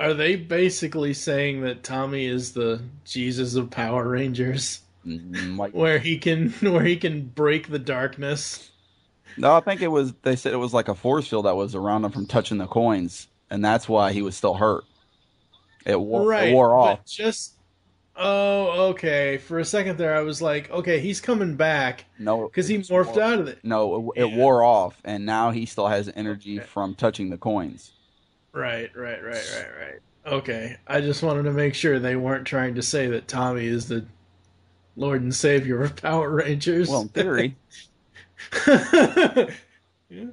are 0.02 0.14
they 0.14 0.36
basically 0.36 1.14
saying 1.14 1.62
that 1.62 1.84
Tommy 1.84 2.26
is 2.26 2.54
the 2.54 2.82
Jesus 3.06 3.56
of 3.56 3.70
Power 3.70 4.08
Rangers, 4.10 4.82
Mm, 5.06 5.58
like- 5.58 5.72
where 5.74 5.98
he 6.00 6.18
can 6.18 6.50
where 6.62 6.84
he 6.84 6.96
can 6.98 7.26
break 7.26 7.70
the 7.70 7.80
darkness? 7.80 8.70
no, 9.38 9.56
I 9.56 9.60
think 9.62 9.82
it 9.82 9.88
was. 9.88 10.14
They 10.24 10.36
said 10.36 10.54
it 10.54 10.58
was 10.58 10.74
like 10.74 10.88
a 10.90 10.96
force 10.96 11.28
field 11.28 11.46
that 11.46 11.56
was 11.56 11.74
around 11.74 12.06
him 12.06 12.12
from 12.12 12.28
touching 12.28 12.58
the 12.60 12.68
coins, 12.68 13.28
and 13.50 13.64
that's 13.64 13.88
why 13.90 14.12
he 14.12 14.22
was 14.22 14.36
still 14.36 14.54
hurt. 14.56 14.84
It 15.86 16.00
wore, 16.00 16.28
right. 16.28 16.50
it 16.50 16.54
wore 16.54 16.76
off. 16.76 17.04
Just 17.06 17.54
oh, 18.16 18.90
okay. 18.90 19.38
For 19.38 19.58
a 19.58 19.66
second 19.66 19.98
there, 19.98 20.16
I 20.16 20.22
was 20.22 20.42
like, 20.42 20.70
okay, 20.70 21.00
he's 21.00 21.20
coming 21.22 21.56
back 21.56 22.06
No, 22.20 22.44
because 22.48 22.68
he 22.68 22.78
morphed 22.80 23.16
wore- 23.16 23.24
out 23.24 23.40
of 23.40 23.48
it. 23.48 23.60
No, 23.64 24.12
it, 24.16 24.22
it 24.26 24.30
Yeah. 24.30 24.36
wore 24.38 24.64
off, 24.64 25.00
and 25.04 25.26
now 25.26 25.50
he 25.52 25.66
still 25.66 25.88
has 25.88 26.12
energy 26.16 26.60
Okay. 26.60 26.68
from 26.68 26.94
touching 26.94 27.30
the 27.32 27.38
coins. 27.38 27.92
Right, 28.54 28.90
right, 28.96 29.24
right, 29.24 29.52
right, 29.56 29.70
right. 29.80 30.00
Okay, 30.34 30.78
I 30.86 31.02
just 31.02 31.24
wanted 31.24 31.44
to 31.44 31.52
make 31.52 31.74
sure 31.74 32.00
they 32.00 32.16
weren't 32.16 32.46
trying 32.46 32.76
to 32.76 32.82
say 32.82 33.08
that 33.08 33.28
Tommy 33.28 33.66
is 33.66 33.88
the 33.88 34.06
Lord 34.96 35.22
and 35.22 35.34
Savior 35.34 35.82
of 35.82 35.96
Power 35.96 36.30
Rangers. 36.30 36.90
Well, 36.90 37.02
in 37.02 37.08
theory, 37.10 37.56
yeah. 38.54 38.68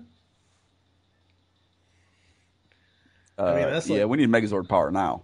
uh, 3.38 3.54
mean, 3.54 3.62
that's 3.62 3.88
yeah, 3.88 4.02
like- 4.02 4.08
we 4.08 4.16
need 4.18 4.28
Megazord 4.28 4.68
power 4.68 4.90
now. 4.90 5.22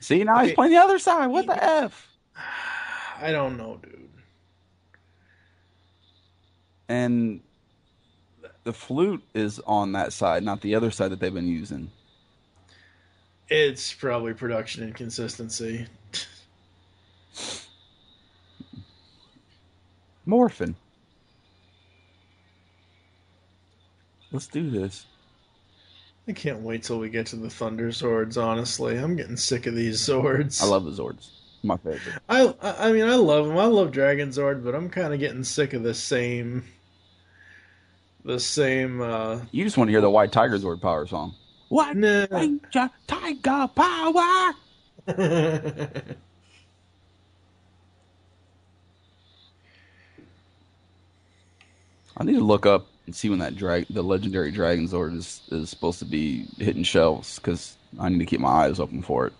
See, 0.00 0.24
now 0.24 0.42
he's 0.42 0.54
playing 0.54 0.72
the 0.72 0.78
other 0.78 0.98
side. 0.98 1.26
What 1.26 1.46
the 1.46 1.62
f? 1.62 2.08
I 3.20 3.32
don't 3.32 3.58
know, 3.58 3.78
dude. 3.82 4.08
And 6.88 7.42
the 8.64 8.72
flute 8.72 9.22
is 9.34 9.58
on 9.60 9.92
that 9.92 10.12
side, 10.12 10.42
not 10.42 10.60
the 10.60 10.74
other 10.74 10.90
side 10.90 11.10
that 11.12 11.20
they've 11.20 11.32
been 11.32 11.48
using. 11.48 11.90
It's 13.48 13.92
probably 13.92 14.32
production 14.32 14.84
inconsistency. 14.84 15.86
Morphin. 20.26 20.76
Let's 24.30 24.46
do 24.46 24.70
this. 24.70 25.06
I 26.28 26.32
can't 26.32 26.60
wait 26.60 26.84
till 26.84 27.00
we 27.00 27.08
get 27.08 27.26
to 27.26 27.36
the 27.36 27.50
Thunder 27.50 27.90
Swords. 27.90 28.36
Honestly, 28.36 28.96
I'm 28.96 29.16
getting 29.16 29.36
sick 29.36 29.66
of 29.66 29.74
these 29.74 30.00
swords. 30.00 30.62
I 30.62 30.66
love 30.66 30.84
the 30.84 30.92
Zords. 30.92 31.30
My 31.64 31.76
favorite. 31.76 32.22
I 32.28 32.54
I 32.62 32.88
I 32.88 32.92
mean 32.92 33.04
I 33.04 33.16
love 33.16 33.48
them. 33.48 33.58
I 33.58 33.64
love 33.64 33.90
Dragon 33.90 34.28
Zord, 34.28 34.62
but 34.62 34.74
I'm 34.74 34.88
kind 34.88 35.12
of 35.12 35.18
getting 35.18 35.42
sick 35.42 35.72
of 35.72 35.82
the 35.82 35.94
same. 35.94 36.64
The 38.24 38.38
same. 38.38 39.00
uh 39.00 39.40
You 39.50 39.64
just 39.64 39.76
want 39.76 39.88
to 39.88 39.92
hear 39.92 40.00
the 40.00 40.10
White 40.10 40.32
Tiger 40.32 40.58
Zord 40.58 40.80
power 40.80 41.06
song. 41.06 41.34
White 41.68 41.96
Nah. 41.96 42.26
Ranger 42.30 42.90
Tiger 43.06 43.68
Power. 43.74 44.54
I 52.16 52.24
need 52.24 52.34
to 52.34 52.40
look 52.44 52.66
up 52.66 52.86
and 53.06 53.14
see 53.14 53.30
when 53.30 53.38
that 53.38 53.56
drag, 53.56 53.86
the 53.88 54.02
legendary 54.02 54.50
Dragon 54.50 54.86
Zord 54.86 55.16
is, 55.16 55.40
is 55.50 55.70
supposed 55.70 56.00
to 56.00 56.04
be 56.04 56.46
hitting 56.58 56.82
shelves 56.82 57.36
because 57.36 57.76
I 57.98 58.08
need 58.08 58.18
to 58.18 58.26
keep 58.26 58.40
my 58.40 58.48
eyes 58.66 58.78
open 58.78 59.02
for 59.02 59.26
it. 59.26 59.32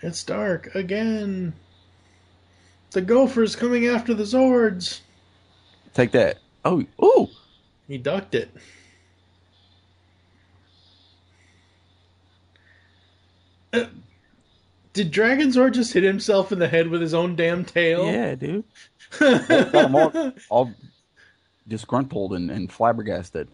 it's 0.00 0.24
dark 0.24 0.74
again. 0.74 1.52
The 2.96 3.02
Gopher's 3.02 3.54
coming 3.54 3.88
after 3.88 4.14
the 4.14 4.22
Zords. 4.22 5.00
Take 5.92 6.12
that. 6.12 6.38
Oh, 6.64 6.82
ooh. 7.04 7.28
He 7.86 7.98
ducked 7.98 8.34
it. 8.34 8.48
Uh, 13.70 13.84
Did 14.94 15.10
Dragon 15.10 15.48
Zord 15.48 15.74
just 15.74 15.92
hit 15.92 16.04
himself 16.04 16.52
in 16.52 16.58
the 16.58 16.68
head 16.68 16.88
with 16.88 17.02
his 17.02 17.12
own 17.12 17.36
damn 17.36 17.66
tail? 17.66 18.06
Yeah, 18.06 18.34
dude. 18.34 18.64
Got 19.18 19.74
'em 19.74 19.94
all, 19.94 20.32
all 20.48 20.72
disgruntled 21.68 22.32
and, 22.32 22.50
and 22.50 22.72
flabbergasted. 22.72 23.48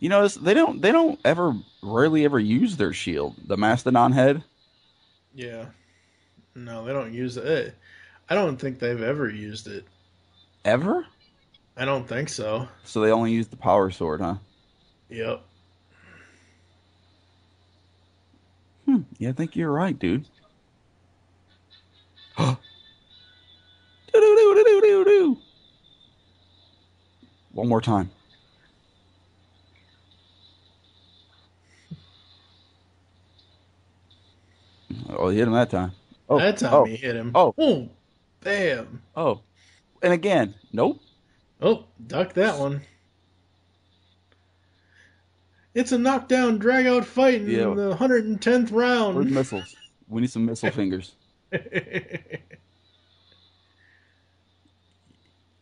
You 0.00 0.08
know, 0.08 0.26
they 0.26 0.54
don't 0.54 0.80
they 0.80 0.92
don't 0.92 1.20
ever 1.26 1.54
rarely 1.82 2.24
ever 2.24 2.40
use 2.40 2.78
their 2.78 2.94
shield, 2.94 3.36
the 3.46 3.58
mastodon 3.58 4.12
head. 4.12 4.42
Yeah. 5.34 5.66
No, 6.54 6.84
they 6.84 6.92
don't 6.94 7.12
use 7.12 7.36
it. 7.36 7.76
I 8.28 8.34
don't 8.34 8.56
think 8.56 8.78
they've 8.78 9.02
ever 9.02 9.28
used 9.28 9.68
it. 9.68 9.84
Ever? 10.64 11.06
I 11.76 11.84
don't 11.84 12.08
think 12.08 12.30
so. 12.30 12.66
So 12.84 13.02
they 13.02 13.10
only 13.10 13.32
use 13.32 13.48
the 13.48 13.56
power 13.56 13.90
sword, 13.90 14.22
huh? 14.22 14.36
Yep. 15.10 15.42
Hmm. 18.86 19.00
Yeah, 19.18 19.28
I 19.28 19.32
think 19.32 19.54
you're 19.54 19.70
right, 19.70 19.98
dude. 19.98 20.24
One 27.52 27.68
more 27.68 27.80
time. 27.82 28.10
Oh, 35.20 35.28
he 35.28 35.38
hit 35.38 35.46
him 35.46 35.52
that 35.54 35.70
time. 35.70 35.92
Oh, 36.28 36.38
that 36.38 36.56
time 36.56 36.72
oh, 36.72 36.84
he 36.84 36.96
hit 36.96 37.14
him. 37.14 37.30
Oh. 37.34 37.52
Boom. 37.52 37.90
Bam. 38.40 39.02
oh, 39.16 39.42
and 40.02 40.14
again, 40.14 40.54
nope. 40.72 40.98
Oh, 41.60 41.84
duck 42.06 42.32
that 42.32 42.58
one. 42.58 42.80
It's 45.74 45.92
a 45.92 45.98
knockdown, 45.98 46.56
drag 46.58 46.86
out 46.86 47.04
fight 47.04 47.42
in 47.42 47.50
Yeah. 47.50 47.74
the 47.74 47.94
110th 47.94 48.72
round. 48.72 49.14
Where's 49.14 49.26
round. 49.26 49.34
missiles? 49.34 49.76
We 50.08 50.22
need 50.22 50.30
some 50.30 50.46
missile 50.46 50.70
fingers. 50.70 51.12
I 51.52 51.58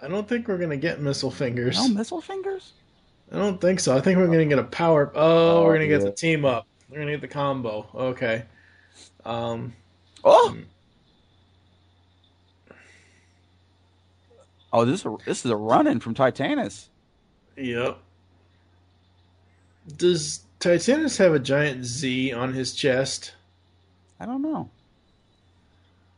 don't 0.06 0.28
think 0.28 0.46
we're 0.46 0.58
gonna 0.58 0.76
get 0.76 1.00
missile 1.00 1.30
fingers. 1.32 1.76
No 1.76 1.88
missile 1.88 2.20
fingers. 2.20 2.72
I 3.32 3.36
don't 3.36 3.60
think 3.60 3.80
so. 3.80 3.96
I 3.96 4.00
think 4.00 4.18
we're 4.18 4.26
gonna 4.28 4.46
get 4.46 4.60
a 4.60 4.64
power. 4.64 5.10
Oh, 5.16 5.58
Oh, 5.58 5.64
we're 5.64 5.74
gonna 5.74 5.86
oh, 5.86 5.98
get 5.98 6.02
the 6.02 6.12
team 6.12 6.44
up. 6.44 6.66
We're 6.88 6.98
gonna 6.98 7.10
get 7.10 7.20
the 7.22 7.28
combo. 7.28 7.86
Okay. 7.94 8.44
Um. 9.24 9.74
Oh. 10.24 10.56
Oh, 14.72 14.84
this 14.84 15.00
is 15.00 15.06
a, 15.06 15.16
this 15.24 15.44
is 15.44 15.50
a 15.50 15.56
run-in 15.56 16.00
from 16.00 16.14
Titanus. 16.14 16.88
Yep. 17.56 17.98
Does 19.96 20.40
Titanus 20.60 21.16
have 21.18 21.32
a 21.32 21.38
giant 21.38 21.84
Z 21.84 22.32
on 22.32 22.52
his 22.52 22.74
chest? 22.74 23.34
I 24.20 24.26
don't 24.26 24.42
know. 24.42 24.68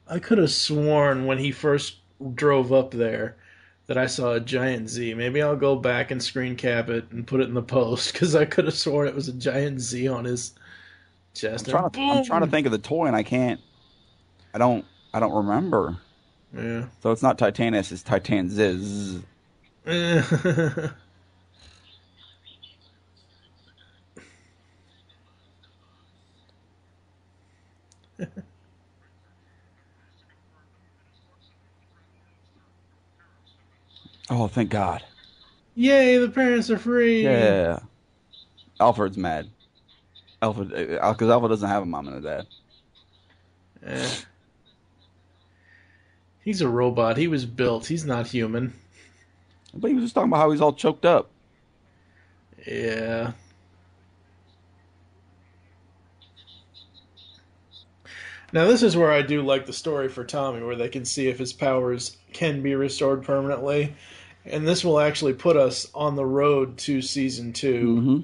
I 0.09 0.19
could 0.19 0.39
have 0.39 0.51
sworn 0.51 1.27
when 1.27 1.39
he 1.39 1.53
first 1.53 1.99
drove 2.35 2.73
up 2.73 2.91
there 2.91 3.37
that 3.87 3.97
I 3.97 4.07
saw 4.07 4.33
a 4.33 4.41
giant 4.41 4.89
Z. 4.89 5.15
Maybe 5.15 5.41
I'll 5.41 5.57
go 5.57 5.77
back 5.77 6.11
and 6.11 6.23
screen 6.23 6.57
cap 6.57 6.89
it 6.89 7.11
and 7.13 7.27
put 7.27 7.41
it 7.41 7.49
in 7.49 7.55
the 7.55 7.63
post 7.63 8.13
because 8.13 8.35
I 8.35 8.45
could 8.45 8.65
have 8.65 8.75
sworn 8.75 9.07
it 9.07 9.15
was 9.15 9.29
a 9.29 9.33
giant 9.33 9.81
Z 9.81 10.09
on 10.09 10.25
his 10.25 10.53
chest. 11.35 11.69
I'm 11.69 11.73
trying, 11.73 11.91
to, 11.91 12.01
I'm 12.01 12.25
trying 12.25 12.41
to 12.43 12.47
think 12.47 12.67
of 12.67 12.73
the 12.73 12.79
toy, 12.79 13.07
and 13.07 13.17
I 13.17 13.23
can't. 13.23 13.61
I 14.55 14.59
don't. 14.59 14.85
I 15.13 15.21
don't 15.21 15.35
remember. 15.35 15.97
Yeah. 16.57 16.87
So 17.03 17.11
it's 17.11 17.23
not 17.23 17.39
Titanus. 17.39 17.93
It's 17.93 18.03
Titanziz. 18.03 19.23
Oh, 34.31 34.47
thank 34.47 34.71
God. 34.71 35.03
Yay, 35.75 36.17
the 36.19 36.29
parents 36.29 36.71
are 36.71 36.79
free. 36.79 37.25
Yeah. 37.25 37.81
Alfred's 38.79 39.17
mad. 39.19 39.49
Alfred, 40.43 40.71
because 40.71 41.29
Alpha 41.29 41.49
doesn't 41.49 41.69
have 41.69 41.83
a 41.83 41.87
mom 41.87 42.09
and 42.09 42.17
a 42.17 42.21
dad. 42.21 42.47
Eh. 43.85 44.11
He's 46.43 46.61
a 46.63 46.69
robot. 46.69 47.17
He 47.17 47.29
was 47.29 47.45
built. 47.45 47.87
He's 47.87 48.05
not 48.05 48.27
human. 48.27 48.73
But 49.75 49.89
he 49.89 49.95
was 49.95 50.05
just 50.05 50.15
talking 50.15 50.31
about 50.31 50.39
how 50.39 50.51
he's 50.51 50.61
all 50.61 50.73
choked 50.73 51.05
up. 51.05 51.31
Yeah. 52.67 53.33
Now 58.53 58.67
this 58.67 58.83
is 58.83 58.97
where 58.97 59.13
I 59.13 59.23
do 59.23 59.43
like 59.43 59.67
the 59.67 59.73
story 59.73 60.09
for 60.09 60.25
Tommy, 60.25 60.63
where 60.63 60.75
they 60.75 60.89
can 60.89 61.05
see 61.05 61.29
if 61.29 61.39
his 61.39 61.53
powers 61.53 62.17
can 62.33 62.63
be 62.63 62.75
restored 62.75 63.23
permanently, 63.23 63.95
and 64.45 64.67
this 64.67 64.85
will 64.85 64.99
actually 64.99 65.35
put 65.35 65.57
us 65.57 65.89
on 65.95 66.17
the 66.17 66.27
road 66.27 66.79
to 66.79 67.01
season 67.01 67.53
2 67.53 67.85
Mm-hmm. 67.85 68.21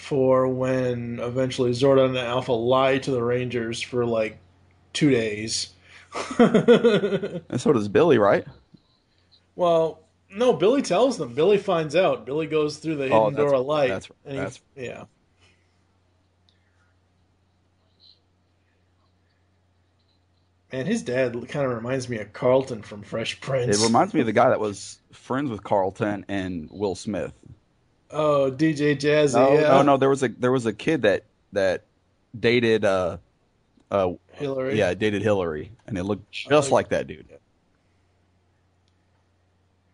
For 0.00 0.48
when 0.48 1.20
eventually 1.20 1.70
Zordon 1.72 2.08
and 2.10 2.18
Alpha 2.18 2.52
lie 2.52 2.98
to 2.98 3.10
the 3.10 3.22
Rangers 3.22 3.80
for 3.82 4.06
like 4.06 4.38
two 4.92 5.10
days. 5.10 5.70
And 6.38 7.60
so 7.60 7.72
does 7.72 7.86
Billy, 7.88 8.18
right? 8.18 8.44
Well, 9.56 10.00
no, 10.34 10.52
Billy 10.54 10.82
tells 10.82 11.18
them. 11.18 11.34
Billy 11.34 11.58
finds 11.58 11.94
out. 11.94 12.24
Billy 12.26 12.46
goes 12.46 12.78
through 12.78 12.96
the 12.96 13.04
oh, 13.04 13.06
hidden 13.06 13.18
Oh, 13.18 13.30
that's- 13.30 13.50
door 13.50 13.60
of 13.60 13.66
light. 13.66 13.88
that's- 13.88 14.10
and 14.24 14.32
he- 14.34 14.38
that's- 14.38 14.60
yeah. 14.76 15.04
Man, 20.72 20.86
his 20.86 21.02
dad 21.02 21.32
kind 21.48 21.66
of 21.66 21.72
reminds 21.74 22.08
me 22.08 22.18
of 22.18 22.32
Carlton 22.32 22.82
from 22.82 23.02
Fresh 23.02 23.40
Prince. 23.40 23.80
It 23.80 23.84
reminds 23.84 24.14
me 24.14 24.20
of 24.20 24.26
the 24.26 24.32
guy 24.32 24.50
that 24.50 24.60
was 24.60 24.98
friends 25.12 25.50
with 25.50 25.64
Carlton 25.64 26.24
and 26.28 26.68
Will 26.70 26.94
Smith. 26.94 27.32
Oh, 28.10 28.50
DJ 28.50 28.96
Jazzy. 28.96 29.34
No, 29.34 29.52
yeah. 29.54 29.60
no, 29.68 29.82
no. 29.82 29.96
There 29.96 30.08
was 30.08 30.22
a 30.22 30.28
there 30.28 30.52
was 30.52 30.66
a 30.66 30.72
kid 30.72 31.02
that 31.02 31.24
that 31.52 31.84
dated 32.38 32.84
uh 32.84 33.18
uh 33.90 34.12
Hilary. 34.32 34.78
yeah 34.78 34.94
dated 34.94 35.22
Hilary, 35.22 35.70
and 35.86 35.96
it 35.96 36.04
looked 36.04 36.30
just 36.32 36.70
Oh, 36.70 36.74
like 36.74 36.88
that 36.88 37.06
dude. 37.06 37.26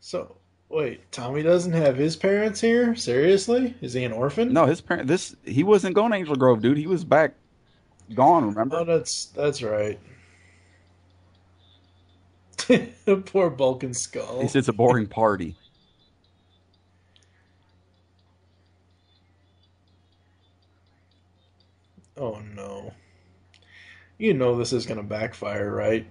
So, 0.01 0.37
wait, 0.69 1.11
Tommy 1.11 1.43
doesn't 1.43 1.73
have 1.73 1.97
his 1.97 2.15
parents 2.17 2.61
here? 2.61 2.95
Seriously? 2.95 3.75
Is 3.81 3.93
he 3.93 4.05
an 4.05 4.13
orphan? 4.13 4.53
No, 4.53 4.65
his 4.67 4.81
parent. 4.81 5.09
This 5.09 5.35
he 5.45 5.65
wasn't 5.65 5.95
going 5.95 6.13
to 6.13 6.17
Angel 6.17 6.37
Grove, 6.37 6.63
dude. 6.63 6.79
He 6.79 6.87
was 6.87 7.05
back, 7.05 7.35
gone. 8.15 8.49
Remember? 8.49 8.77
Oh, 8.77 8.85
that's 8.85 9.27
that's 9.27 9.63
right. 9.63 9.99
Poor 13.27 13.51
Bulk 13.51 13.83
and 13.83 13.97
Skull. 13.97 14.41
He 14.41 14.49
said 14.49 14.61
it's 14.61 14.69
a 14.69 14.73
boring 14.73 15.07
party. 15.07 15.57
Oh 22.17 22.41
no. 22.55 22.93
You 24.19 24.33
know 24.35 24.57
this 24.57 24.73
is 24.73 24.87
gonna 24.87 25.03
backfire, 25.03 25.71
right? 25.71 26.07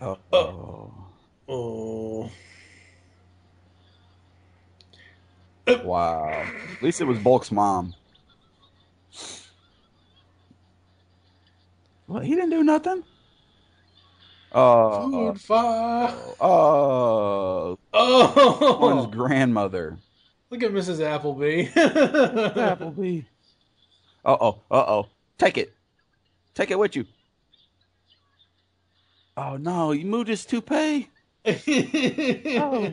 Oh, 0.00 0.18
Oh. 0.32 0.92
Oh. 1.48 2.30
wow. 5.84 6.28
At 6.76 6.82
least 6.82 7.00
it 7.00 7.04
was 7.04 7.18
Bulk's 7.18 7.50
mom. 7.50 7.94
What? 12.06 12.24
He 12.24 12.34
didn't 12.34 12.50
do 12.50 12.62
nothing. 12.62 13.02
Uh, 14.52 15.02
Food 15.10 15.40
fire. 15.40 16.14
uh, 16.40 17.74
Oh. 17.92 18.78
one's 18.80 19.14
grandmother. 19.14 19.98
Look 20.50 20.62
at 20.62 20.72
Mrs. 20.72 21.00
Appleby. 21.02 21.66
Appleby. 21.76 23.22
Uh 24.24 24.36
oh. 24.40 24.60
Uh 24.70 24.84
oh. 24.86 25.06
Take 25.38 25.56
it. 25.56 25.72
Take 26.58 26.72
it 26.72 26.78
with 26.80 26.96
you. 26.96 27.04
Oh 29.36 29.56
no! 29.56 29.92
You 29.92 30.04
moved 30.06 30.26
his 30.26 30.44
toupee. 30.44 31.08
Oh. 31.46 32.92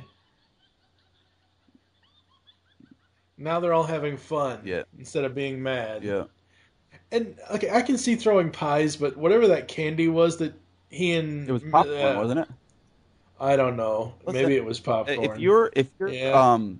Now 3.39 3.59
they're 3.59 3.73
all 3.73 3.83
having 3.83 4.17
fun. 4.17 4.59
Yeah. 4.63 4.83
Instead 4.99 5.23
of 5.25 5.33
being 5.33 5.63
mad. 5.63 6.03
Yeah. 6.03 6.25
And 7.11 7.35
okay, 7.49 7.71
I 7.71 7.81
can 7.81 7.97
see 7.97 8.15
throwing 8.15 8.51
pies, 8.51 8.95
but 8.95 9.17
whatever 9.17 9.47
that 9.47 9.67
candy 9.67 10.09
was 10.09 10.37
that 10.37 10.53
he 10.89 11.13
and 11.13 11.49
It 11.49 11.51
was 11.51 11.63
popcorn, 11.63 12.17
uh, 12.17 12.19
wasn't 12.19 12.39
it? 12.41 12.47
I 13.39 13.55
don't 13.55 13.75
know. 13.75 14.13
What's 14.23 14.35
Maybe 14.35 14.53
that? 14.53 14.57
it 14.61 14.65
was 14.65 14.79
popcorn. 14.79 15.23
If 15.23 15.39
you're 15.39 15.71
if 15.75 15.87
you're 15.97 16.09
Yeah. 16.09 16.53
um 16.53 16.79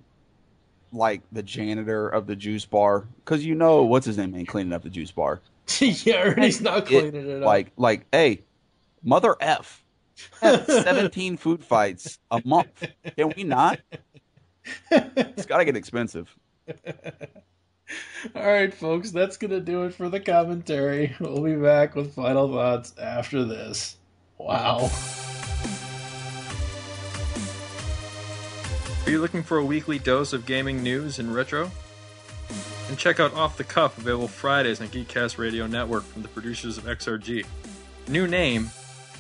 like 0.94 1.24
the 1.32 1.42
janitor 1.42 2.08
of 2.08 2.28
the 2.28 2.36
juice 2.36 2.66
bar, 2.66 3.08
because 3.18 3.44
you 3.44 3.56
know 3.56 3.82
what's 3.84 4.06
his 4.06 4.20
name 4.20 4.36
ain't 4.36 4.48
cleaning 4.48 4.72
up 4.72 4.84
the 4.84 4.90
juice 4.92 5.12
bar. 5.12 5.42
yeah, 5.80 6.22
Ernie's 6.22 6.62
not 6.62 6.86
cleaning 6.86 7.30
it, 7.30 7.38
up. 7.38 7.46
Like 7.46 7.72
like 7.78 8.06
hey, 8.12 8.44
mother 9.04 9.36
f. 9.40 9.84
Seventeen 10.40 11.36
food 11.38 11.64
fights 11.64 12.20
a 12.32 12.42
month. 12.46 12.88
Can 13.18 13.34
we 13.36 13.44
not? 13.44 13.80
It's 14.92 15.46
got 15.46 15.58
to 15.58 15.66
get 15.66 15.76
expensive. 15.76 16.34
All 18.36 18.46
right, 18.46 18.74
folks, 18.74 19.12
that's 19.12 19.38
going 19.38 19.52
to 19.52 19.60
do 19.60 19.84
it 19.84 19.94
for 19.94 20.10
the 20.10 20.20
commentary. 20.20 21.16
We'll 21.20 21.44
be 21.44 21.56
back 21.56 21.96
with 21.96 22.16
final 22.16 22.52
thoughts 22.52 22.94
after 22.98 23.44
this. 23.44 23.98
Wow. 24.38 24.90
Are 29.06 29.12
you 29.12 29.22
looking 29.22 29.44
for 29.44 29.60
a 29.60 29.66
weekly 29.66 30.00
dose 30.00 30.34
of 30.34 30.48
gaming 30.48 30.82
news 30.82 31.20
and 31.20 31.34
retro? 31.34 31.70
And 32.88 32.98
check 32.98 33.20
out 33.20 33.34
Off 33.34 33.58
the 33.58 33.64
Cuff, 33.64 33.98
available 33.98 34.28
Fridays 34.28 34.80
on 34.80 34.88
Geekcast 34.90 35.38
Radio 35.38 35.66
Network 35.66 36.04
from 36.04 36.22
the 36.22 36.28
producers 36.28 36.78
of 36.78 36.84
XRG. 36.84 37.46
New 38.08 38.28
name, 38.28 38.70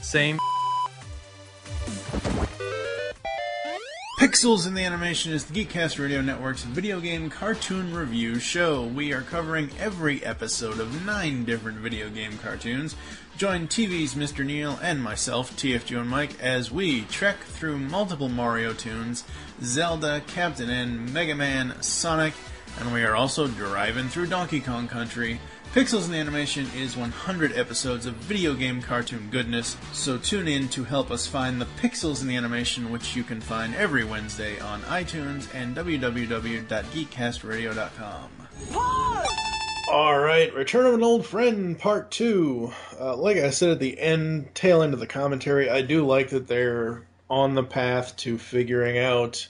same. 0.01 0.39
Pixels 4.19 4.65
in 4.65 4.75
the 4.75 4.83
Animation 4.83 5.33
is 5.33 5.45
the 5.45 5.65
Geekcast 5.65 5.99
Radio 5.99 6.21
Network's 6.21 6.63
video 6.63 6.99
game 6.99 7.29
cartoon 7.29 7.93
review 7.93 8.39
show. 8.39 8.83
We 8.83 9.11
are 9.13 9.21
covering 9.21 9.71
every 9.79 10.23
episode 10.23 10.79
of 10.79 11.05
nine 11.05 11.43
different 11.43 11.79
video 11.79 12.09
game 12.09 12.37
cartoons. 12.37 12.95
Join 13.37 13.67
TV's 13.67 14.15
Mr. 14.15 14.45
Neil 14.45 14.79
and 14.81 15.03
myself, 15.03 15.55
TFG 15.57 15.99
and 15.99 16.09
Mike, 16.09 16.39
as 16.41 16.71
we 16.71 17.01
trek 17.03 17.39
through 17.39 17.77
multiple 17.77 18.29
Mario 18.29 18.73
tunes, 18.73 19.25
Zelda, 19.61 20.21
Captain 20.27 20.69
N, 20.69 21.11
Mega 21.11 21.35
Man, 21.35 21.81
Sonic, 21.81 22.33
and 22.79 22.93
we 22.93 23.03
are 23.03 23.15
also 23.15 23.47
driving 23.47 24.07
through 24.07 24.27
Donkey 24.27 24.59
Kong 24.59 24.87
Country. 24.87 25.39
Pixels 25.73 26.05
in 26.05 26.11
the 26.11 26.17
Animation 26.17 26.67
is 26.75 26.95
100 26.95 27.57
episodes 27.57 28.05
of 28.05 28.13
video 28.15 28.53
game 28.53 28.81
cartoon 28.81 29.27
goodness, 29.29 29.75
so 29.91 30.17
tune 30.17 30.47
in 30.47 30.69
to 30.69 30.85
help 30.85 31.11
us 31.11 31.27
find 31.27 31.59
the 31.59 31.67
Pixels 31.81 32.21
in 32.21 32.27
the 32.27 32.37
Animation, 32.37 32.91
which 32.91 33.15
you 33.15 33.23
can 33.23 33.41
find 33.41 33.75
every 33.75 34.05
Wednesday 34.05 34.59
on 34.59 34.81
iTunes 34.83 35.53
and 35.53 35.75
www.geekcastradio.com. 35.75 38.29
All 39.91 40.17
right, 40.17 40.53
Return 40.53 40.85
of 40.85 40.93
an 40.93 41.03
Old 41.03 41.25
Friend, 41.25 41.77
Part 41.77 42.09
2. 42.11 42.71
Uh, 42.99 43.15
like 43.17 43.37
I 43.37 43.49
said 43.49 43.69
at 43.69 43.79
the 43.79 43.99
end, 43.99 44.53
tail 44.55 44.81
end 44.81 44.93
of 44.93 44.99
the 44.99 45.07
commentary, 45.07 45.69
I 45.69 45.81
do 45.81 46.05
like 46.05 46.29
that 46.29 46.47
they're 46.47 47.05
on 47.29 47.53
the 47.53 47.63
path 47.63 48.15
to 48.17 48.37
figuring 48.37 48.97
out 48.97 49.47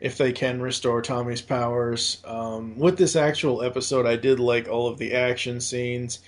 if 0.00 0.18
they 0.18 0.32
can 0.32 0.60
restore 0.60 1.00
Tommy's 1.02 1.40
powers. 1.40 2.22
Um, 2.24 2.78
with 2.78 2.98
this 2.98 3.16
actual 3.16 3.62
episode, 3.62 4.06
I 4.06 4.16
did 4.16 4.40
like 4.40 4.68
all 4.68 4.86
of 4.88 4.98
the 4.98 5.14
action 5.14 5.60
scenes. 5.60 6.20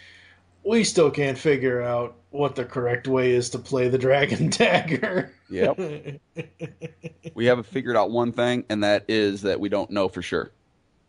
We 0.64 0.82
still 0.84 1.10
can't 1.10 1.38
figure 1.38 1.80
out 1.82 2.16
what 2.30 2.56
the 2.56 2.64
correct 2.64 3.06
way 3.06 3.32
is 3.32 3.50
to 3.50 3.58
play 3.58 3.88
the 3.88 3.98
Dragon 4.06 4.50
Dagger. 4.50 5.32
Yep. 5.48 5.78
we 7.34 7.46
haven't 7.46 7.66
figured 7.66 7.96
out 7.96 8.10
one 8.10 8.32
thing, 8.32 8.64
and 8.68 8.82
that 8.84 9.04
is 9.08 9.42
that 9.42 9.60
we 9.60 9.68
don't 9.68 9.90
know 9.90 10.08
for 10.08 10.22
sure. 10.22 10.50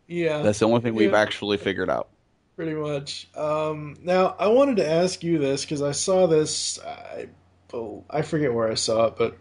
yeah. 0.08 0.42
That's 0.42 0.60
the 0.60 0.68
only 0.68 0.82
thing 0.82 0.94
we've 0.96 1.12
Yeah. 1.12 1.20
actually 1.20 1.58
figured 1.58 1.90
out. 1.90 2.10
pretty 2.56 2.74
much. 2.74 3.28
Um, 3.36 3.96
now, 4.04 4.36
I 4.40 4.48
wanted 4.48 4.78
to 4.78 4.90
ask 4.90 5.24
you 5.24 5.38
this 5.38 5.62
because 5.64 5.82
I 5.82 5.92
saw 5.92 6.28
this. 6.28 6.80
I, 6.84 7.28
oh, 7.74 8.04
I 8.10 8.22
forget 8.24 8.54
where 8.54 8.70
I 8.70 8.74
saw 8.76 9.06
it, 9.08 9.16
but 9.18 9.38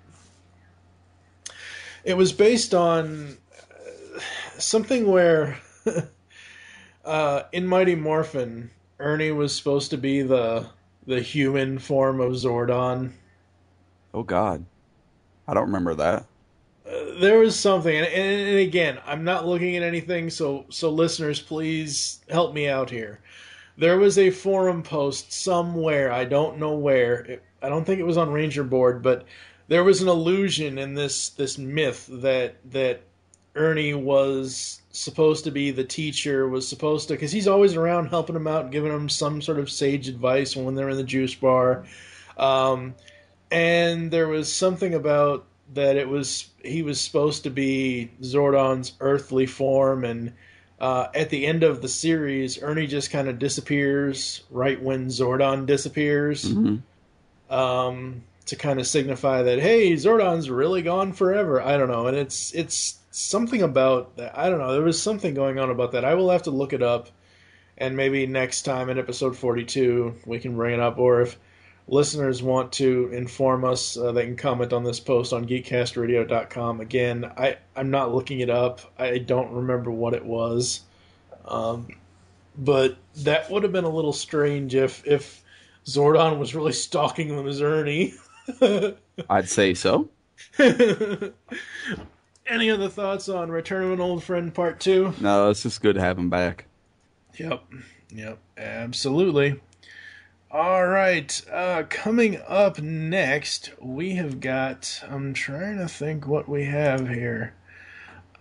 it 2.06 2.16
was 2.16 2.32
based 2.32 2.72
on 2.72 3.36
uh, 3.74 4.20
something 4.58 5.08
where 5.08 5.58
uh, 7.04 7.42
in 7.52 7.66
Mighty 7.66 7.96
Morphin, 7.96 8.70
Ernie 9.00 9.32
was 9.32 9.54
supposed 9.54 9.90
to 9.90 9.98
be 9.98 10.22
the 10.22 10.66
the 11.06 11.20
human 11.20 11.78
form 11.78 12.20
of 12.20 12.32
Zordon. 12.32 13.12
Oh 14.14 14.22
God, 14.22 14.64
I 15.46 15.54
don't 15.54 15.66
remember 15.66 15.94
that. 15.96 16.26
Uh, 16.86 17.18
there 17.20 17.40
was 17.40 17.58
something, 17.58 17.94
and, 17.94 18.06
and, 18.06 18.48
and 18.48 18.58
again, 18.60 18.98
I'm 19.04 19.24
not 19.24 19.46
looking 19.46 19.76
at 19.76 19.82
anything, 19.82 20.30
so 20.30 20.64
so 20.70 20.90
listeners, 20.90 21.40
please 21.40 22.20
help 22.30 22.54
me 22.54 22.68
out 22.68 22.88
here. 22.88 23.20
There 23.78 23.98
was 23.98 24.16
a 24.16 24.30
forum 24.30 24.82
post 24.82 25.32
somewhere, 25.32 26.12
I 26.12 26.24
don't 26.24 26.58
know 26.58 26.74
where. 26.74 27.16
It, 27.22 27.42
I 27.60 27.68
don't 27.68 27.84
think 27.84 27.98
it 27.98 28.06
was 28.06 28.16
on 28.16 28.30
Ranger 28.30 28.64
Board, 28.64 29.02
but 29.02 29.26
there 29.68 29.84
was 29.84 30.02
an 30.02 30.08
illusion 30.08 30.78
in 30.78 30.94
this 30.94 31.30
this 31.30 31.58
myth 31.58 32.08
that 32.10 32.56
that 32.72 33.02
Ernie 33.54 33.94
was 33.94 34.80
supposed 34.92 35.44
to 35.44 35.50
be 35.50 35.70
the 35.70 35.84
teacher, 35.84 36.48
was 36.48 36.68
supposed 36.68 37.08
to 37.08 37.14
because 37.14 37.32
he's 37.32 37.48
always 37.48 37.74
around 37.74 38.06
helping 38.08 38.36
him 38.36 38.46
out, 38.46 38.70
giving 38.70 38.92
him 38.92 39.08
some 39.08 39.40
sort 39.42 39.58
of 39.58 39.70
sage 39.70 40.08
advice 40.08 40.54
when 40.56 40.74
they're 40.74 40.90
in 40.90 40.96
the 40.96 41.04
juice 41.04 41.34
bar. 41.34 41.84
Um, 42.36 42.94
and 43.50 44.10
there 44.10 44.28
was 44.28 44.52
something 44.52 44.94
about 44.94 45.44
that 45.74 45.96
it 45.96 46.08
was 46.08 46.48
he 46.62 46.82
was 46.82 47.00
supposed 47.00 47.44
to 47.44 47.50
be 47.50 48.10
Zordon's 48.22 48.92
earthly 49.00 49.46
form, 49.46 50.04
and 50.04 50.32
uh, 50.80 51.08
at 51.14 51.30
the 51.30 51.46
end 51.46 51.62
of 51.62 51.80
the 51.82 51.88
series, 51.88 52.62
Ernie 52.62 52.86
just 52.86 53.10
kind 53.10 53.28
of 53.28 53.38
disappears 53.38 54.42
right 54.50 54.80
when 54.80 55.06
Zordon 55.06 55.66
disappears, 55.66 56.44
Mm-hmm. 56.44 57.52
um, 57.54 58.22
to 58.46 58.56
kind 58.56 58.78
of 58.78 58.86
signify 58.86 59.42
that 59.42 59.58
hey, 59.58 59.92
Zordon's 59.92 60.48
really 60.50 60.82
gone 60.82 61.12
forever. 61.12 61.60
I 61.60 61.76
don't 61.76 61.88
know, 61.90 62.06
and 62.06 62.16
it's 62.16 62.54
it's 62.54 62.98
something 63.10 63.62
about 63.62 64.16
that. 64.16 64.38
I 64.38 64.48
don't 64.48 64.58
know. 64.58 64.72
There 64.72 64.82
was 64.82 65.00
something 65.00 65.34
going 65.34 65.58
on 65.58 65.70
about 65.70 65.92
that. 65.92 66.04
I 66.04 66.14
will 66.14 66.30
have 66.30 66.42
to 66.44 66.50
look 66.50 66.72
it 66.72 66.82
up, 66.82 67.08
and 67.78 67.96
maybe 67.96 68.26
next 68.26 68.62
time 68.62 68.88
in 68.88 68.98
episode 68.98 69.36
forty-two 69.36 70.14
we 70.26 70.38
can 70.38 70.56
bring 70.56 70.74
it 70.74 70.80
up, 70.80 70.98
or 70.98 71.22
if 71.22 71.38
listeners 71.88 72.42
want 72.42 72.72
to 72.72 73.08
inform 73.12 73.64
us, 73.64 73.96
uh, 73.96 74.12
they 74.12 74.24
can 74.24 74.36
comment 74.36 74.72
on 74.72 74.84
this 74.84 75.00
post 75.00 75.32
on 75.32 75.46
geekcastradio.com. 75.46 76.80
Again, 76.80 77.30
I, 77.36 77.58
I'm 77.74 77.90
not 77.90 78.14
looking 78.14 78.40
it 78.40 78.50
up. 78.50 78.80
I 78.98 79.18
don't 79.18 79.52
remember 79.52 79.90
what 79.90 80.14
it 80.14 80.24
was. 80.24 80.80
Um, 81.44 81.88
but 82.58 82.96
that 83.18 83.50
would 83.50 83.62
have 83.62 83.72
been 83.72 83.84
a 83.84 83.88
little 83.88 84.12
strange 84.12 84.74
if, 84.74 85.06
if 85.06 85.42
Zordon 85.84 86.38
was 86.38 86.54
really 86.54 86.72
stalking 86.72 87.46
as 87.46 87.62
Ernie. 87.62 88.14
I'd 89.28 89.48
say 89.48 89.74
so. 89.74 90.08
Any 92.48 92.70
other 92.70 92.88
thoughts 92.88 93.28
on 93.28 93.50
Return 93.50 93.84
of 93.84 93.92
an 93.92 94.00
Old 94.00 94.22
Friend 94.22 94.54
Part 94.54 94.80
2? 94.80 95.14
No, 95.20 95.50
it's 95.50 95.62
just 95.62 95.82
good 95.82 95.96
to 95.96 96.00
have 96.00 96.18
him 96.18 96.30
back. 96.30 96.66
Yep. 97.36 97.64
Yep. 98.10 98.38
Absolutely. 98.56 99.60
All 100.50 100.86
right. 100.86 101.42
Uh, 101.50 101.82
coming 101.88 102.40
up 102.46 102.80
next, 102.80 103.72
we 103.80 104.14
have 104.14 104.40
got. 104.40 105.02
I'm 105.08 105.34
trying 105.34 105.78
to 105.78 105.88
think 105.88 106.26
what 106.26 106.48
we 106.48 106.64
have 106.64 107.08
here. 107.08 107.54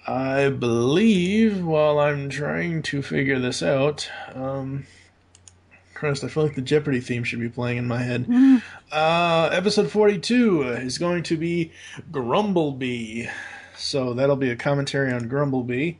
I 0.07 0.49
believe 0.49 1.65
while 1.65 1.97
I'm 1.97 2.29
trying 2.29 2.83
to 2.83 3.01
figure 3.01 3.39
this 3.39 3.63
out, 3.63 4.07
um, 4.35 4.85
Christ, 5.95 6.23
I 6.23 6.27
feel 6.27 6.43
like 6.43 6.55
the 6.55 6.61
Jeopardy 6.61 6.99
theme 6.99 7.23
should 7.23 7.39
be 7.39 7.49
playing 7.49 7.79
in 7.79 7.87
my 7.87 8.03
head. 8.03 8.27
Uh, 8.91 9.49
episode 9.51 9.89
42 9.89 10.63
is 10.63 10.97
going 10.97 11.23
to 11.23 11.37
be 11.37 11.71
Grumblebee. 12.11 13.27
So 13.75 14.13
that'll 14.13 14.35
be 14.35 14.51
a 14.51 14.55
commentary 14.55 15.11
on 15.11 15.27
Grumblebee. 15.27 15.95